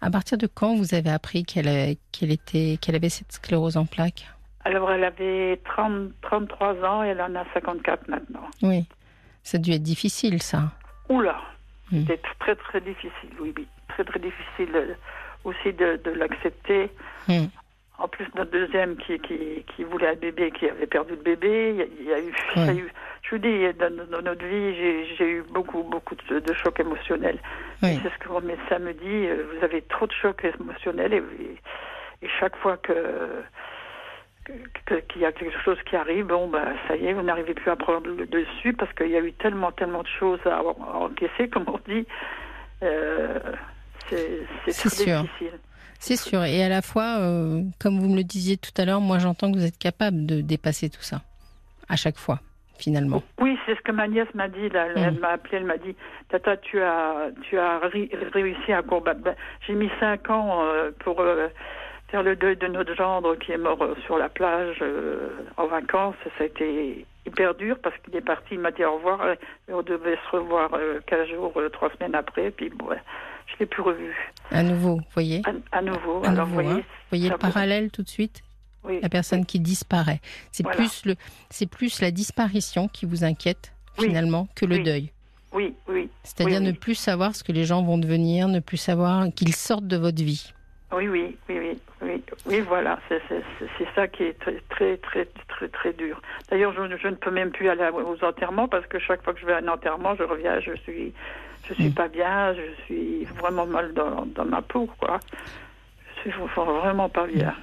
À 0.01 0.11
partir 0.11 0.39
de 0.39 0.47
quand 0.47 0.77
vous 0.77 0.95
avez 0.95 1.11
appris 1.11 1.45
qu'elle 1.45 1.97
qu'elle 2.13 2.31
était 2.31 2.79
qu'elle 2.81 2.95
avait 2.95 3.09
cette 3.09 3.33
sclérose 3.33 3.77
en 3.77 3.87
plaques? 3.87 4.29
Alors, 4.65 4.93
elle 4.93 5.03
avait 5.03 5.61
30, 5.65 6.11
33 6.21 6.85
ans 6.85 7.03
et 7.03 7.09
elle 7.09 7.23
en 7.23 7.35
a 7.35 7.45
54 7.55 8.07
maintenant. 8.09 8.47
Oui, 8.63 8.87
ça 9.43 9.57
a 9.57 9.61
dû 9.61 9.73
être 9.73 9.83
difficile, 9.83 10.43
ça. 10.43 10.71
Oula, 11.09 11.41
hmm. 11.91 12.03
c'était 12.07 12.21
très 12.39 12.55
très 12.55 12.81
difficile, 12.81 13.31
oui, 13.41 13.55
très 13.89 14.05
très 14.05 14.21
difficile 14.21 14.77
euh, 14.77 14.95
aussi 15.45 15.73
de, 15.73 16.01
de 16.05 16.11
l'accepter. 16.11 16.91
Hmm. 17.27 17.47
En 17.99 18.07
plus, 18.07 18.27
notre 18.37 18.53
deuxième 18.53 18.97
qui, 18.97 19.19
qui, 19.19 19.65
qui, 19.75 19.83
voulait 19.85 20.09
un 20.09 20.15
bébé, 20.15 20.53
qui 20.53 20.69
avait 20.69 20.87
perdu 20.87 21.13
le 21.17 21.23
bébé, 21.23 21.89
il 21.99 22.07
y 22.07 22.13
a, 22.13 22.21
eu, 22.21 22.31
eu, 22.79 22.93
je 23.23 23.31
vous 23.31 23.39
dis, 23.39 23.67
dans, 23.79 24.23
notre 24.23 24.45
vie, 24.45 24.75
j'ai 25.17 25.29
eu 25.29 25.43
beaucoup, 25.51 25.83
beaucoup 25.83 26.15
de, 26.15 26.55
chocs 26.55 26.79
émotionnels. 26.79 27.41
C'est 27.81 27.97
ce 27.97 28.19
que 28.21 28.29
mon 28.29 28.41
médecin 28.41 28.79
me 28.79 28.93
dit, 28.93 29.27
euh, 29.27 29.45
vous 29.53 29.65
avez 29.65 29.83
trop 29.83 30.07
de 30.07 30.13
chocs 30.13 30.45
émotionnels 30.61 31.13
et, 31.13 31.23
et 32.23 32.29
chaque 32.39 32.57
fois 32.57 32.77
que 32.77 32.93
qu'il 35.09 35.21
y 35.21 35.27
a 35.27 35.33
quelque 35.33 35.59
chose 35.61 35.79
qui 35.85 35.97
arrive, 35.97 36.27
bon, 36.27 36.49
ben, 36.49 36.75
ça 36.87 36.97
y 36.97 37.07
est, 37.07 37.13
vous 37.13 37.23
n'arrivez 37.23 37.55
plus 37.55 37.71
à 37.71 37.77
prendre 37.77 38.09
le 38.09 38.27
dessus 38.27 38.73
parce 38.73 38.93
qu'il 38.95 39.09
y 39.09 39.17
a 39.17 39.21
eu 39.21 39.33
tellement, 39.33 39.73
tellement 39.73 40.03
de 40.03 40.09
choses 40.09 40.41
à, 40.47 40.63
encaisser, 40.63 41.49
comme 41.49 41.65
on 41.67 41.79
dit. 41.87 42.07
Euh, 42.83 43.39
c'est 44.11 44.91
très 44.91 45.23
difficile. 45.23 45.59
C'est 45.99 46.17
sûr. 46.17 46.45
Et 46.45 46.63
à 46.63 46.69
la 46.69 46.83
fois, 46.83 47.19
euh, 47.19 47.63
comme 47.81 47.99
vous 47.99 48.09
me 48.09 48.17
le 48.17 48.25
disiez 48.25 48.57
tout 48.57 48.71
à 48.77 48.85
l'heure, 48.85 49.01
moi 49.01 49.19
j'entends 49.19 49.51
que 49.53 49.59
vous 49.59 49.65
êtes 49.65 49.79
capable 49.79 50.27
de 50.27 50.41
dépasser 50.41 50.89
tout 50.89 51.03
ça. 51.03 51.23
À 51.89 51.97
chaque 51.97 52.19
fois, 52.19 52.41
finalement. 52.79 53.23
Oui, 53.41 53.59
c'est 53.67 53.75
ce 53.75 53.81
que 53.81 53.93
ma 53.93 54.07
nièce 54.07 54.33
m'a 54.35 54.49
dit. 54.49 54.69
Elle 54.73 55.15
mm. 55.15 55.19
m'a 55.19 55.29
appelé, 55.29 55.57
elle 55.57 55.65
m'a 55.65 55.79
dit 55.79 55.97
Tata, 56.29 56.57
tu 56.59 56.81
as, 56.81 57.31
tu 57.43 57.59
as 57.59 57.81
réussi 58.33 58.73
à 58.73 58.83
combattre. 58.83 59.21
Ben, 59.21 59.35
j'ai 59.67 59.75
mis 59.75 59.91
cinq 59.99 60.31
ans 60.31 60.63
euh, 60.63 60.91
pour 61.01 61.21
euh, 61.21 61.49
faire 62.11 62.23
le 62.23 62.37
deuil 62.37 62.57
de 62.57 62.69
notre 62.69 62.95
gendre 62.95 63.35
qui 63.37 63.53
est 63.53 63.59
mort 63.59 63.85
sur 64.05 64.19
la 64.19 64.29
plage 64.29 64.83
en 65.57 65.67
vacances. 65.67 66.17
Ça 66.37 66.45
a 66.45 66.47
été 66.47 67.07
hyper 67.27 67.55
dur 67.55 67.77
parce 67.83 67.97
qu'il 67.99 68.15
est 68.15 68.25
parti, 68.25 68.51
il 68.53 68.61
m'a 68.61 68.71
dit 68.71 68.85
au 68.85 68.97
revoir. 68.97 69.21
Et 69.69 69.73
on 69.73 69.83
devait 69.83 70.17
se 70.17 70.37
revoir 70.37 70.71
15 71.07 71.29
jours, 71.29 71.53
trois 71.73 71.91
semaines 71.95 72.15
après. 72.15 72.51
Puis 72.51 72.71
bon, 72.71 72.91
je 73.49 73.55
ne 73.55 73.59
l'ai 73.61 73.67
plus 73.67 73.83
revu. 73.83 74.15
À 74.51 74.63
nouveau, 74.63 74.97
vous 74.97 75.03
voyez 75.15 75.43
à, 75.73 75.83
nouveau. 75.83 76.23
Alors, 76.25 76.47
vous 76.47 76.55
voyez, 76.55 76.71
hein. 76.71 76.83
voyez 77.11 77.29
le 77.29 77.39
parallèle 77.39 77.91
tout 77.91 78.03
de 78.03 78.09
suite 78.09 78.43
oui. 78.85 79.01
La 79.03 79.09
personne 79.09 79.45
qui 79.45 79.61
disparaît. 79.61 80.21
C'est 80.53 80.65
plus, 80.65 81.05
le, 81.05 81.17
plus 81.67 82.01
la 82.01 82.11
disparition 82.11 82.89
qui 82.89 83.07
vous 83.07 83.25
inquiète, 83.25 83.73
finalement, 83.99 84.49
que 84.55 84.67
le 84.67 84.79
deuil. 84.79 85.13
Oui, 85.53 85.75
oui. 85.89 86.09
C'est-à-dire 86.23 86.61
ne 86.61 86.73
plus 86.73 86.95
savoir 86.95 87.35
ce 87.35 87.43
que 87.43 87.53
les 87.53 87.65
gens 87.65 87.83
vont 87.83 87.99
devenir, 87.99 88.49
ne 88.49 88.61
plus 88.61 88.77
savoir 88.77 89.27
qu'ils 89.35 89.55
sortent 89.55 89.87
de 89.87 89.97
votre 89.97 90.23
vie. 90.23 90.53
Oui, 90.93 91.09
oui, 91.09 91.37
oui, 91.49 91.59
oui, 91.59 91.79
oui, 92.49 92.61
voilà, 92.61 92.99
c'est 93.09 93.89
ça 93.95 94.09
qui 94.09 94.25
est 94.25 94.39
très, 94.39 94.61
très, 94.71 94.97
très, 94.97 95.29
très, 95.49 95.69
très 95.69 95.93
dur. 95.93 96.21
D'ailleurs, 96.51 96.73
je, 96.73 96.97
je, 96.97 97.09
ne 97.09 97.15
peux 97.15 97.31
même 97.31 97.51
plus 97.51 97.69
aller 97.69 97.89
aux 97.93 98.25
enterrements 98.25 98.69
parce 98.69 98.87
que 98.87 98.99
chaque 98.99 99.23
fois 99.23 99.35
que 99.35 99.41
je 99.41 99.47
vais 99.47 99.53
à 99.53 99.59
un 99.59 99.69
enterrement, 99.69 100.17
je 100.17 100.25
reviens, 100.25 100.59
je 100.61 100.75
suis 100.77 101.13
je 101.69 101.75
suis 101.75 101.89
mm. 101.89 101.95
pas 101.95 102.09
bien, 102.09 102.55
je 102.55 102.85
suis 102.85 103.25
vraiment 103.39 103.67
mal 103.67 103.93
dans, 103.93 104.27
dans 104.27 104.45
ma 104.45 104.63
peau, 104.63 104.89
quoi. 104.99 105.21
Je 106.17 106.31
suis 106.31 106.41
vraiment 106.57 107.09
pas 107.09 107.27
bien. 107.27 107.55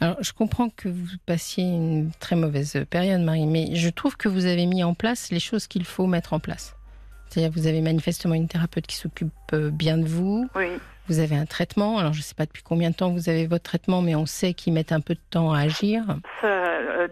Alors, 0.00 0.16
je 0.20 0.32
comprends 0.32 0.68
que 0.68 0.88
vous 0.88 1.06
passiez 1.26 1.64
une 1.64 2.10
très 2.18 2.36
mauvaise 2.36 2.84
période, 2.90 3.20
Marie, 3.20 3.46
mais 3.46 3.74
je 3.74 3.88
trouve 3.88 4.16
que 4.16 4.28
vous 4.28 4.46
avez 4.46 4.66
mis 4.66 4.82
en 4.82 4.94
place 4.94 5.30
les 5.30 5.40
choses 5.40 5.66
qu'il 5.66 5.84
faut 5.84 6.06
mettre 6.06 6.32
en 6.32 6.40
place. 6.40 6.76
C'est-à-dire, 7.28 7.52
vous 7.52 7.66
avez 7.66 7.80
manifestement 7.80 8.34
une 8.34 8.48
thérapeute 8.48 8.86
qui 8.86 8.96
s'occupe 8.96 9.32
euh, 9.52 9.70
bien 9.70 9.98
de 9.98 10.04
vous. 10.04 10.48
Oui. 10.54 10.66
Vous 11.08 11.18
avez 11.18 11.36
un 11.36 11.46
traitement. 11.46 11.98
Alors, 11.98 12.12
je 12.12 12.18
ne 12.18 12.22
sais 12.22 12.34
pas 12.34 12.46
depuis 12.46 12.62
combien 12.62 12.90
de 12.90 12.94
temps 12.94 13.10
vous 13.10 13.28
avez 13.28 13.46
votre 13.46 13.64
traitement, 13.64 14.02
mais 14.02 14.14
on 14.14 14.26
sait 14.26 14.54
qu'il 14.54 14.72
met 14.72 14.92
un 14.92 15.00
peu 15.00 15.14
de 15.14 15.20
temps 15.30 15.52
à 15.52 15.60
agir. 15.60 16.02
Euh, 16.44 17.08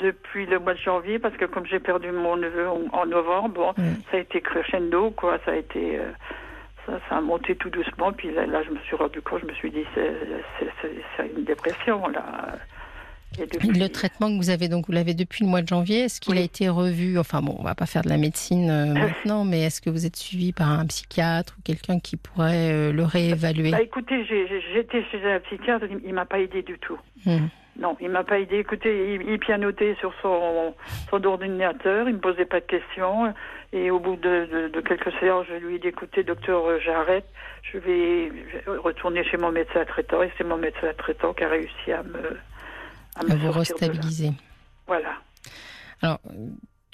depuis 0.00 0.46
le 0.46 0.58
mois 0.58 0.74
de 0.74 0.78
janvier, 0.78 1.18
parce 1.18 1.36
que 1.36 1.44
comme 1.44 1.66
j'ai 1.66 1.78
perdu 1.78 2.10
mon 2.10 2.36
neveu 2.36 2.68
en, 2.68 3.06
novembre, 3.06 3.74
ça 4.10 4.16
a 4.16 4.20
été 4.20 4.40
crescendo, 4.40 5.10
quoi. 5.10 5.38
Ça 5.44 5.52
a 5.52 5.56
été. 5.56 5.98
Euh, 5.98 6.10
ça, 6.86 7.16
a 7.16 7.20
monté 7.20 7.54
tout 7.54 7.70
doucement. 7.70 8.12
Puis 8.12 8.32
là, 8.32 8.62
je 8.62 8.70
me 8.70 8.78
suis 8.80 8.96
rendu 8.96 9.20
compte, 9.20 9.40
je 9.42 9.46
me 9.46 9.54
suis 9.54 9.70
dit, 9.70 9.84
c'est 9.94 11.32
une 11.36 11.44
dépression, 11.44 12.08
là. 12.08 12.58
Le 13.38 13.86
traitement 13.88 14.28
que 14.28 14.36
vous 14.36 14.50
avez, 14.50 14.68
donc 14.68 14.86
vous 14.86 14.92
l'avez 14.92 15.14
depuis 15.14 15.44
le 15.44 15.50
mois 15.50 15.62
de 15.62 15.68
janvier, 15.68 16.04
est-ce 16.04 16.20
qu'il 16.20 16.36
a 16.38 16.40
été 16.40 16.68
revu? 16.68 17.18
Enfin 17.18 17.40
bon, 17.40 17.56
on 17.58 17.62
va 17.62 17.74
pas 17.74 17.86
faire 17.86 18.02
de 18.02 18.08
la 18.08 18.16
médecine 18.16 18.70
euh, 18.70 18.94
maintenant, 18.94 19.44
mais 19.44 19.62
est-ce 19.62 19.80
que 19.80 19.90
vous 19.90 20.06
êtes 20.06 20.16
suivi 20.16 20.52
par 20.52 20.70
un 20.70 20.86
psychiatre 20.86 21.54
ou 21.58 21.62
quelqu'un 21.62 22.00
qui 22.00 22.16
pourrait 22.16 22.72
euh, 22.72 22.92
le 22.92 23.04
réévaluer? 23.04 23.70
Bah, 23.70 23.82
Écoutez, 23.82 24.24
j'étais 24.24 25.04
chez 25.10 25.24
un 25.30 25.40
psychiatre, 25.40 25.86
il, 25.88 26.08
ne 26.08 26.14
m'a 26.14 26.24
pas 26.24 26.40
aidé 26.40 26.62
du 26.62 26.78
tout. 26.78 26.98
Hmm. 27.26 27.46
Non, 27.78 27.96
il 28.00 28.08
m'a 28.08 28.24
pas 28.24 28.40
aidé. 28.40 28.58
Écoutez, 28.58 29.20
il, 29.24 29.38
pianotait 29.38 29.94
sur 30.00 30.12
son, 30.20 30.74
son 31.10 31.24
ordinateur, 31.24 32.08
il 32.08 32.16
me 32.16 32.20
posait 32.20 32.44
pas 32.44 32.58
de 32.58 32.66
questions. 32.66 33.32
Et 33.72 33.90
au 33.90 34.00
bout 34.00 34.16
de, 34.16 34.80
quelques 34.80 35.12
séances, 35.20 35.46
je 35.48 35.64
lui 35.64 35.76
ai 35.76 35.78
dit 35.78 35.88
écoutez, 35.88 36.24
docteur, 36.24 36.66
euh, 36.66 36.80
j'arrête. 36.84 37.26
Je 37.62 37.78
vais 37.78 38.32
retourner 38.66 39.22
chez 39.24 39.36
mon 39.36 39.52
médecin 39.52 39.84
traitant. 39.84 40.22
Et 40.22 40.32
c'est 40.36 40.44
mon 40.44 40.56
médecin 40.56 40.88
traitant 40.96 41.34
qui 41.34 41.44
a 41.44 41.48
réussi 41.48 41.92
à 41.92 42.02
me 42.02 42.38
à, 43.18 43.34
vous 43.34 43.50
restabiliser. 43.50 44.32
Voilà. 44.86 45.14
Alors, 46.02 46.20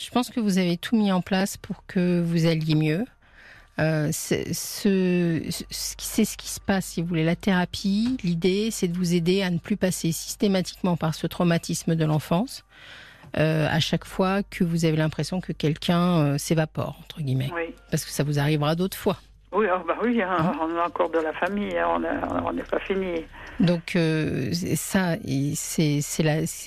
je 0.00 0.10
pense 0.10 0.30
que 0.30 0.40
vous 0.40 0.58
avez 0.58 0.76
tout 0.76 0.96
mis 0.96 1.12
en 1.12 1.20
place 1.20 1.56
pour 1.56 1.84
que 1.86 2.20
vous 2.20 2.46
alliez 2.46 2.74
mieux. 2.74 3.04
Euh, 3.80 4.08
c'est 4.12 4.52
ce, 4.54 5.42
ce 5.70 6.36
qui 6.36 6.48
se 6.48 6.60
passe, 6.60 6.86
si 6.86 7.02
vous 7.02 7.08
voulez. 7.08 7.24
La 7.24 7.36
thérapie, 7.36 8.16
l'idée, 8.22 8.70
c'est 8.70 8.88
de 8.88 8.96
vous 8.96 9.14
aider 9.14 9.42
à 9.42 9.50
ne 9.50 9.58
plus 9.58 9.76
passer 9.76 10.12
systématiquement 10.12 10.96
par 10.96 11.14
ce 11.14 11.26
traumatisme 11.26 11.94
de 11.94 12.04
l'enfance. 12.04 12.64
Euh, 13.36 13.66
à 13.68 13.80
chaque 13.80 14.04
fois 14.04 14.44
que 14.44 14.62
vous 14.62 14.84
avez 14.84 14.96
l'impression 14.96 15.40
que 15.40 15.52
quelqu'un 15.52 16.18
euh, 16.18 16.38
s'évapore, 16.38 17.00
entre 17.02 17.20
guillemets. 17.20 17.50
Parce 17.90 18.04
que 18.04 18.10
ça 18.10 18.22
vous 18.22 18.38
arrivera 18.38 18.76
d'autres 18.76 18.96
fois. 18.96 19.18
Oui, 19.54 19.66
oh, 19.72 19.84
bah 19.86 19.96
oui 20.02 20.20
hein, 20.20 20.36
hein 20.36 20.52
on 20.60 20.76
a 20.76 20.86
encore 20.86 21.10
de 21.10 21.20
la 21.20 21.32
famille, 21.32 21.78
hein, 21.78 22.02
on 22.44 22.52
n'est 22.52 22.62
pas 22.64 22.80
fini. 22.80 23.24
Donc 23.60 23.94
euh, 23.94 24.52
ça, 24.52 25.16
c'est 25.22 26.00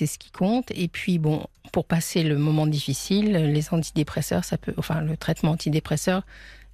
ce 0.06 0.18
qui 0.18 0.30
compte. 0.30 0.70
Et 0.70 0.88
puis 0.88 1.18
bon, 1.18 1.46
pour 1.72 1.84
passer 1.84 2.22
le 2.22 2.38
moment 2.38 2.66
difficile, 2.66 3.32
les 3.32 3.74
antidépresseurs, 3.74 4.44
ça 4.44 4.56
peut, 4.56 4.72
enfin 4.78 5.02
le 5.02 5.16
traitement 5.16 5.50
antidépresseur, 5.50 6.22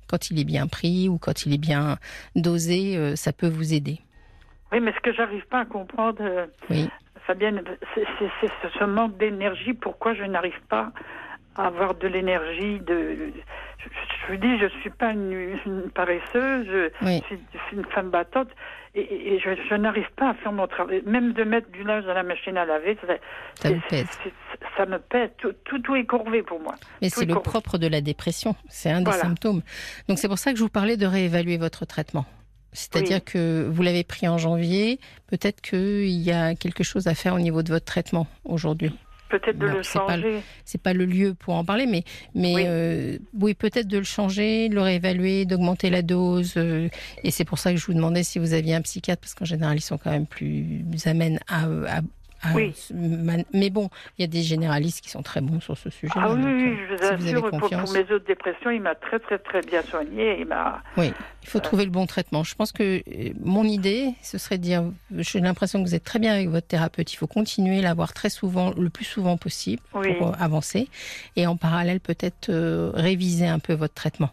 quand 0.08 0.30
il 0.30 0.38
est 0.38 0.44
bien 0.44 0.68
pris 0.68 1.08
ou 1.08 1.18
quand 1.18 1.46
il 1.46 1.54
est 1.54 1.58
bien 1.58 1.98
dosé, 2.36 2.96
euh, 2.96 3.16
ça 3.16 3.32
peut 3.32 3.48
vous 3.48 3.74
aider. 3.74 3.98
Oui, 4.72 4.80
mais 4.80 4.92
ce 4.92 5.00
que 5.00 5.12
j'arrive 5.12 5.46
pas 5.46 5.60
à 5.60 5.64
comprendre, 5.64 6.18
euh, 6.20 6.46
oui. 6.70 6.88
Fabienne, 7.26 7.62
c'est 7.94 8.04
ce 8.78 8.84
manque 8.84 9.16
d'énergie. 9.16 9.72
Pourquoi 9.72 10.14
je 10.14 10.24
n'arrive 10.24 10.60
pas 10.68 10.92
avoir 11.56 11.94
de 11.94 12.08
l'énergie 12.08 12.80
de 12.80 13.32
je, 13.84 14.32
vous 14.32 14.38
dis, 14.38 14.58
je 14.58 14.66
suis 14.80 14.90
pas 14.90 15.12
une, 15.12 15.90
paresseuse, 15.94 16.66
je, 16.66 16.90
suis, 17.26 17.38
une 17.72 17.84
femme 17.86 18.10
battante 18.10 18.48
et, 18.94 19.38
je, 19.40 19.74
n'arrive 19.74 20.08
pas 20.16 20.30
à 20.30 20.34
faire 20.34 20.52
mon 20.52 20.66
travail. 20.66 21.02
Même 21.04 21.32
de 21.32 21.44
mettre 21.44 21.70
du 21.70 21.82
linge 21.82 22.04
dans 22.04 22.14
la 22.14 22.22
machine 22.22 22.56
à 22.56 22.64
laver, 22.64 22.96
ça, 23.56 23.70
me 23.70 23.88
pèse. 23.88 24.06
Ça 24.76 24.86
me 24.86 24.98
pèse. 24.98 25.30
Tout, 25.38 25.52
tout, 25.64 25.94
est 25.96 26.06
courvé 26.06 26.42
pour 26.42 26.60
moi. 26.60 26.74
Mais 27.02 27.08
c'est 27.08 27.26
le 27.26 27.34
propre 27.34 27.78
de 27.78 27.86
la 27.86 28.00
dépression. 28.00 28.54
C'est 28.68 28.90
un 28.90 29.02
des 29.02 29.12
symptômes. 29.12 29.62
Donc 30.08 30.18
c'est 30.18 30.28
pour 30.28 30.38
ça 30.38 30.52
que 30.52 30.58
je 30.58 30.62
vous 30.62 30.70
parlais 30.70 30.96
de 30.96 31.06
réévaluer 31.06 31.58
votre 31.58 31.84
traitement. 31.86 32.24
C'est-à-dire 32.72 33.22
que 33.22 33.68
vous 33.70 33.82
l'avez 33.82 34.02
pris 34.02 34.26
en 34.26 34.36
janvier, 34.36 34.98
peut-être 35.28 35.60
qu'il 35.60 36.08
y 36.08 36.32
a 36.32 36.56
quelque 36.56 36.82
chose 36.82 37.06
à 37.06 37.14
faire 37.14 37.34
au 37.34 37.38
niveau 37.38 37.62
de 37.62 37.68
votre 37.68 37.84
traitement 37.84 38.26
aujourd'hui. 38.44 38.92
Peut-être 39.34 39.58
de 39.58 39.66
le 39.66 39.82
changer. 39.82 40.42
C'est 40.64 40.80
pas, 40.80 40.90
pas, 40.90 40.94
le 40.94 41.06
lieu 41.06 41.34
pour 41.34 41.54
en 41.54 41.64
parler, 41.64 41.86
mais, 41.86 42.04
mais 42.36 42.54
oui, 42.54 42.62
euh, 42.66 43.18
oui 43.40 43.54
peut-être 43.54 43.88
de 43.88 43.98
le 43.98 44.04
changer, 44.04 44.68
de 44.68 44.76
le 44.76 44.80
réévaluer, 44.80 45.44
d'augmenter 45.44 45.90
la 45.90 46.02
dose. 46.02 46.54
Euh, 46.56 46.88
et 47.24 47.32
c'est 47.32 47.44
pour 47.44 47.58
ça 47.58 47.72
que 47.72 47.76
je 47.76 47.84
vous 47.84 47.94
demandais 47.94 48.22
si 48.22 48.38
vous 48.38 48.52
aviez 48.52 48.76
un 48.76 48.82
psychiatre, 48.82 49.20
parce 49.20 49.34
qu'en 49.34 49.44
général, 49.44 49.76
ils 49.76 49.80
sont 49.80 49.98
quand 49.98 50.12
même 50.12 50.26
plus 50.26 50.84
amènes 51.06 51.40
à, 51.48 51.64
à, 51.64 52.00
ah, 52.44 52.48
oui. 52.54 52.74
Mais 53.52 53.70
bon, 53.70 53.88
il 54.18 54.22
y 54.22 54.24
a 54.24 54.28
des 54.28 54.42
généralistes 54.42 55.02
qui 55.02 55.10
sont 55.10 55.22
très 55.22 55.40
bons 55.40 55.60
sur 55.60 55.76
ce 55.76 55.90
sujet. 55.90 56.12
Ah 56.16 56.32
oui, 56.32 56.40
oui, 56.44 56.76
je 56.88 56.94
vous 56.94 57.04
assure, 57.04 57.50
pour, 57.50 57.70
mes 57.70 58.12
autres 58.12 58.26
dépressions, 58.26 58.70
il 58.70 58.82
m'a 58.82 58.94
très, 58.94 59.18
très, 59.18 59.38
très 59.38 59.62
bien 59.62 59.82
soigné. 59.82 60.40
Il 60.40 60.46
m'a... 60.46 60.82
Oui, 60.96 61.12
il 61.42 61.48
faut 61.48 61.58
euh, 61.58 61.62
trouver 61.62 61.84
le 61.84 61.90
bon 61.90 62.06
traitement. 62.06 62.44
Je 62.44 62.54
pense 62.54 62.72
que 62.72 62.98
euh, 62.98 63.32
mon 63.42 63.64
idée, 63.64 64.14
ce 64.22 64.38
serait 64.38 64.58
de 64.58 64.62
dire, 64.62 64.84
j'ai 65.16 65.40
l'impression 65.40 65.82
que 65.82 65.88
vous 65.88 65.94
êtes 65.94 66.04
très 66.04 66.18
bien 66.18 66.34
avec 66.34 66.48
votre 66.48 66.66
thérapeute. 66.66 67.12
Il 67.12 67.16
faut 67.16 67.26
continuer 67.26 67.78
à 67.78 67.82
l'avoir 67.82 68.12
très 68.12 68.30
souvent, 68.30 68.72
le 68.76 68.90
plus 68.90 69.04
souvent 69.04 69.36
possible 69.36 69.82
pour 69.90 70.02
euh, 70.02 70.32
avancer. 70.38 70.88
Et 71.36 71.46
en 71.46 71.56
parallèle, 71.56 72.00
peut-être 72.00 72.50
réviser 72.94 73.46
un 73.46 73.58
peu 73.58 73.72
votre 73.72 73.94
traitement. 73.94 74.30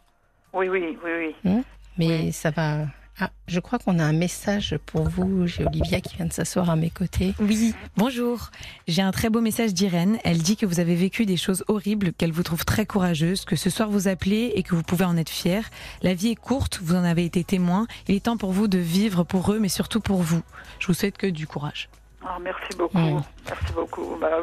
Oui, 0.54 0.68
oui, 0.68 0.98
oui, 1.04 1.12
oui. 1.18 1.36
Hein? 1.46 1.62
Mais 1.98 2.32
ça 2.32 2.52
va 2.52 2.86
ah, 3.20 3.30
je 3.48 3.60
crois 3.60 3.78
qu'on 3.78 4.00
a 4.00 4.04
un 4.04 4.14
message 4.14 4.78
pour 4.86 5.04
vous. 5.04 5.46
J'ai 5.46 5.66
Olivia 5.66 6.02
qui 6.02 6.16
vient 6.16 6.26
de 6.26 6.34
s'asseoir 6.34 6.70
à 6.70 6.76
mes 6.76 6.90
côtés. 6.90 7.34
Oui, 7.40 7.76
bonjour. 7.98 8.50
J'ai 8.88 9.02
un 9.02 9.12
très 9.12 9.30
beau 9.30 9.42
message 9.42 9.74
d'Irène. 9.74 10.18
Elle 10.24 10.40
dit 10.40 10.58
que 10.58 10.66
vous 10.66 10.80
avez 10.80 10.96
vécu 10.96 11.26
des 11.26 11.38
choses 11.38 11.64
horribles, 11.68 12.14
qu'elle 12.14 12.32
vous 12.32 12.44
trouve 12.44 12.66
très 12.66 12.86
courageuse, 12.86 13.46
que 13.46 13.56
ce 13.56 13.70
soir 13.70 13.90
vous 13.90 14.08
appelez 14.08 14.54
et 14.56 14.64
que 14.64 14.76
vous 14.76 14.84
pouvez 14.84 15.06
en 15.06 15.18
être 15.18 15.30
fière. 15.30 15.70
La 16.02 16.14
vie 16.14 16.30
est 16.30 16.36
courte, 16.36 16.80
vous 16.82 16.96
en 16.96 17.04
avez 17.04 17.26
été 17.26 17.44
témoin. 17.44 17.86
Il 18.08 18.16
est 18.16 18.26
temps 18.26 18.38
pour 18.38 18.54
vous 18.54 18.68
de 18.68 18.80
vivre 18.80 19.24
pour 19.24 19.52
eux, 19.52 19.60
mais 19.60 19.70
surtout 19.70 20.00
pour 20.00 20.22
vous. 20.22 20.42
Je 20.80 20.88
vous 20.88 20.94
souhaite 20.94 21.18
que 21.18 21.28
du 21.28 21.46
courage. 21.48 21.90
Ah, 22.26 22.38
merci 22.42 22.78
beaucoup. 22.78 22.98
Merci 22.98 23.74
beaucoup. 23.74 24.18
Bah, 24.20 24.42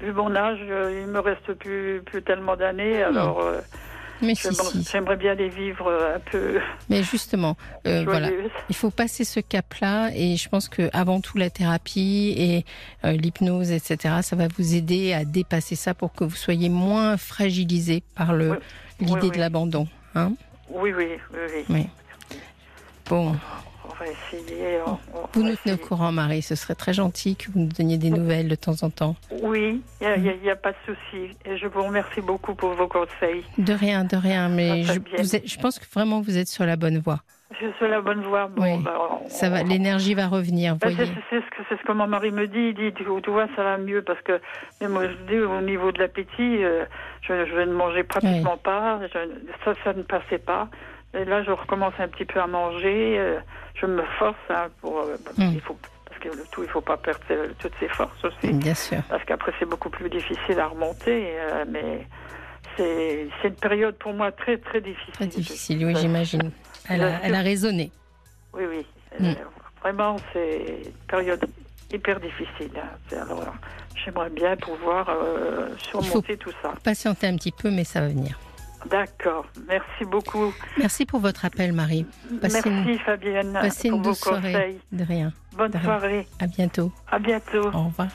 vu, 0.00 0.12
mon 0.12 0.34
âge, 0.36 0.58
euh, 0.62 1.02
il 1.02 1.08
me 1.08 1.20
reste 1.20 1.52
plus, 1.54 2.02
plus 2.04 2.22
tellement 2.22 2.56
d'années, 2.56 3.02
alors. 3.02 3.40
Euh, 3.40 3.60
mais 4.24 4.34
J'aimerais 4.90 5.16
bien 5.16 5.34
les 5.34 5.48
vivre 5.48 5.88
euh, 5.88 6.16
un 6.16 6.18
peu. 6.18 6.60
Mais 6.88 7.02
justement, 7.02 7.56
euh, 7.86 8.04
voilà, 8.04 8.30
il 8.68 8.74
faut 8.74 8.90
passer 8.90 9.24
ce 9.24 9.40
cap-là 9.40 10.10
et 10.14 10.36
je 10.36 10.48
pense 10.48 10.68
que 10.68 10.90
avant 10.92 11.20
tout 11.20 11.38
la 11.38 11.50
thérapie 11.50 12.34
et 12.36 12.64
euh, 13.04 13.12
l'hypnose, 13.12 13.70
etc., 13.70 14.16
ça 14.22 14.36
va 14.36 14.48
vous 14.56 14.74
aider 14.74 15.12
à 15.12 15.24
dépasser 15.24 15.76
ça 15.76 15.94
pour 15.94 16.12
que 16.12 16.24
vous 16.24 16.36
soyez 16.36 16.68
moins 16.68 17.16
fragilisé 17.16 18.02
par 18.14 18.32
le 18.32 18.58
l'idée 19.00 19.30
de 19.30 19.38
l'abandon. 19.38 19.88
Hein 20.14 20.32
oui, 20.70 20.92
oui, 20.96 21.08
oui, 21.32 21.64
oui. 21.68 21.86
Bon 23.08 23.36
va 23.98 24.06
essayer. 24.06 24.78
vous 25.32 25.42
nous 25.42 25.56
tenez 25.56 25.74
au 25.74 25.78
courant, 25.78 26.12
Marie. 26.12 26.42
Ce 26.42 26.54
serait 26.54 26.74
très 26.74 26.92
gentil 26.92 27.36
que 27.36 27.50
vous 27.50 27.60
nous 27.60 27.72
donniez 27.72 27.98
des 27.98 28.10
nouvelles 28.10 28.48
de 28.48 28.54
temps 28.54 28.82
en 28.82 28.90
temps. 28.90 29.16
Oui, 29.42 29.82
il 30.00 30.40
n'y 30.42 30.50
a, 30.50 30.56
pas 30.56 30.72
de 30.72 30.76
souci. 30.86 31.36
Et 31.44 31.56
je 31.56 31.66
vous 31.66 31.82
remercie 31.82 32.20
beaucoup 32.20 32.54
pour 32.54 32.70
vos 32.70 32.88
conseils. 32.88 33.44
De 33.58 33.72
rien, 33.72 34.04
de 34.04 34.16
rien. 34.16 34.48
Mais 34.48 34.82
je, 34.82 35.38
je, 35.44 35.58
pense 35.58 35.78
que 35.78 35.84
vraiment 35.92 36.20
vous 36.20 36.38
êtes 36.38 36.48
sur 36.48 36.64
la 36.66 36.76
bonne 36.76 36.98
voie. 36.98 37.20
Je 37.52 37.66
suis 37.66 37.74
sur 37.78 37.88
la 37.88 38.00
bonne 38.00 38.22
voie. 38.22 38.48
Bon, 38.48 38.78
bah, 38.78 39.20
ça 39.28 39.48
va, 39.48 39.62
l'énergie 39.62 40.14
va 40.14 40.26
revenir. 40.26 40.76
Bah, 40.76 40.88
c'est 40.96 41.06
ce, 41.06 41.50
que, 41.50 41.76
ce 41.76 41.86
que 41.86 41.92
mon 41.92 42.06
mari 42.06 42.30
me 42.30 42.48
dit. 42.48 42.68
Il 42.70 42.74
dit, 42.74 42.92
tu, 42.94 43.04
vois, 43.30 43.46
ça 43.54 43.62
va 43.62 43.78
mieux 43.78 44.02
parce 44.02 44.20
que, 44.22 44.40
mais 44.80 44.88
moi, 44.88 45.04
je 45.06 45.32
dis, 45.32 45.38
au 45.38 45.60
niveau 45.60 45.92
de 45.92 45.98
l'appétit, 46.00 46.64
euh, 46.64 46.84
je, 47.22 47.32
ne 47.32 47.72
mangeais 47.72 48.02
pratiquement 48.02 48.56
pas. 48.56 48.98
ça, 49.64 49.74
ça 49.84 49.92
ne 49.92 50.02
passait 50.02 50.38
pas. 50.38 50.68
Et 51.14 51.24
là, 51.24 51.42
je 51.44 51.50
recommence 51.50 51.94
un 51.98 52.08
petit 52.08 52.24
peu 52.24 52.40
à 52.40 52.46
manger. 52.46 53.18
Euh, 53.18 53.38
je 53.74 53.86
me 53.86 54.02
force 54.18 54.36
hein, 54.50 54.68
pour 54.80 54.98
euh, 54.98 55.16
parce, 55.24 55.36
faut, 55.62 55.78
parce 56.06 56.20
que 56.20 56.28
le 56.28 56.44
tout, 56.50 56.62
il 56.62 56.68
faut 56.68 56.80
pas 56.80 56.96
perdre 56.96 57.20
toutes 57.58 57.72
ses 57.78 57.88
forces 57.88 58.24
aussi. 58.24 58.52
Bien 58.52 58.74
sûr. 58.74 58.98
Parce 59.08 59.24
qu'après, 59.24 59.52
c'est 59.58 59.68
beaucoup 59.68 59.90
plus 59.90 60.10
difficile 60.10 60.58
à 60.58 60.66
remonter. 60.66 61.34
Euh, 61.38 61.64
mais 61.68 62.06
c'est 62.76 63.28
une 63.48 63.54
période 63.54 63.96
pour 63.96 64.12
moi 64.12 64.32
très 64.32 64.58
très 64.58 64.80
difficile. 64.80 65.12
Très 65.12 65.26
difficile, 65.26 65.86
oui, 65.86 65.94
j'imagine. 65.96 66.50
Elle, 66.88 67.04
a, 67.04 67.20
elle 67.22 67.34
a 67.34 67.40
raisonné. 67.40 67.92
Oui, 68.52 68.64
oui. 68.68 68.86
Hmm. 69.20 69.34
vraiment, 69.80 70.16
c'est 70.32 70.82
une 70.86 71.06
période 71.06 71.44
hyper 71.92 72.18
difficile. 72.18 72.72
Hein. 72.76 73.16
Alors, 73.16 73.54
j'aimerais 73.94 74.30
bien 74.30 74.56
pouvoir 74.56 75.08
surmonter 75.78 76.36
tout 76.36 76.50
ça. 76.60 76.72
Patienter 76.82 77.28
un 77.28 77.36
petit 77.36 77.52
peu, 77.52 77.70
mais 77.70 77.84
ça 77.84 78.00
va 78.00 78.08
venir. 78.08 78.36
D'accord. 78.90 79.46
Merci 79.66 80.04
beaucoup. 80.04 80.52
Merci 80.78 81.06
pour 81.06 81.20
votre 81.20 81.44
appel, 81.44 81.72
Marie. 81.72 82.06
Merci, 82.42 82.98
Fabienne. 82.98 83.52
Passez 83.52 83.88
une 83.88 84.02
douce 84.02 84.20
soirée. 84.20 84.78
De 84.92 85.04
rien. 85.04 85.32
Bonne 85.56 85.72
soirée. 85.82 86.26
À 86.38 86.46
bientôt. 86.46 86.92
À 87.10 87.18
bientôt. 87.18 87.66
Au 87.72 87.84
revoir. 87.84 88.08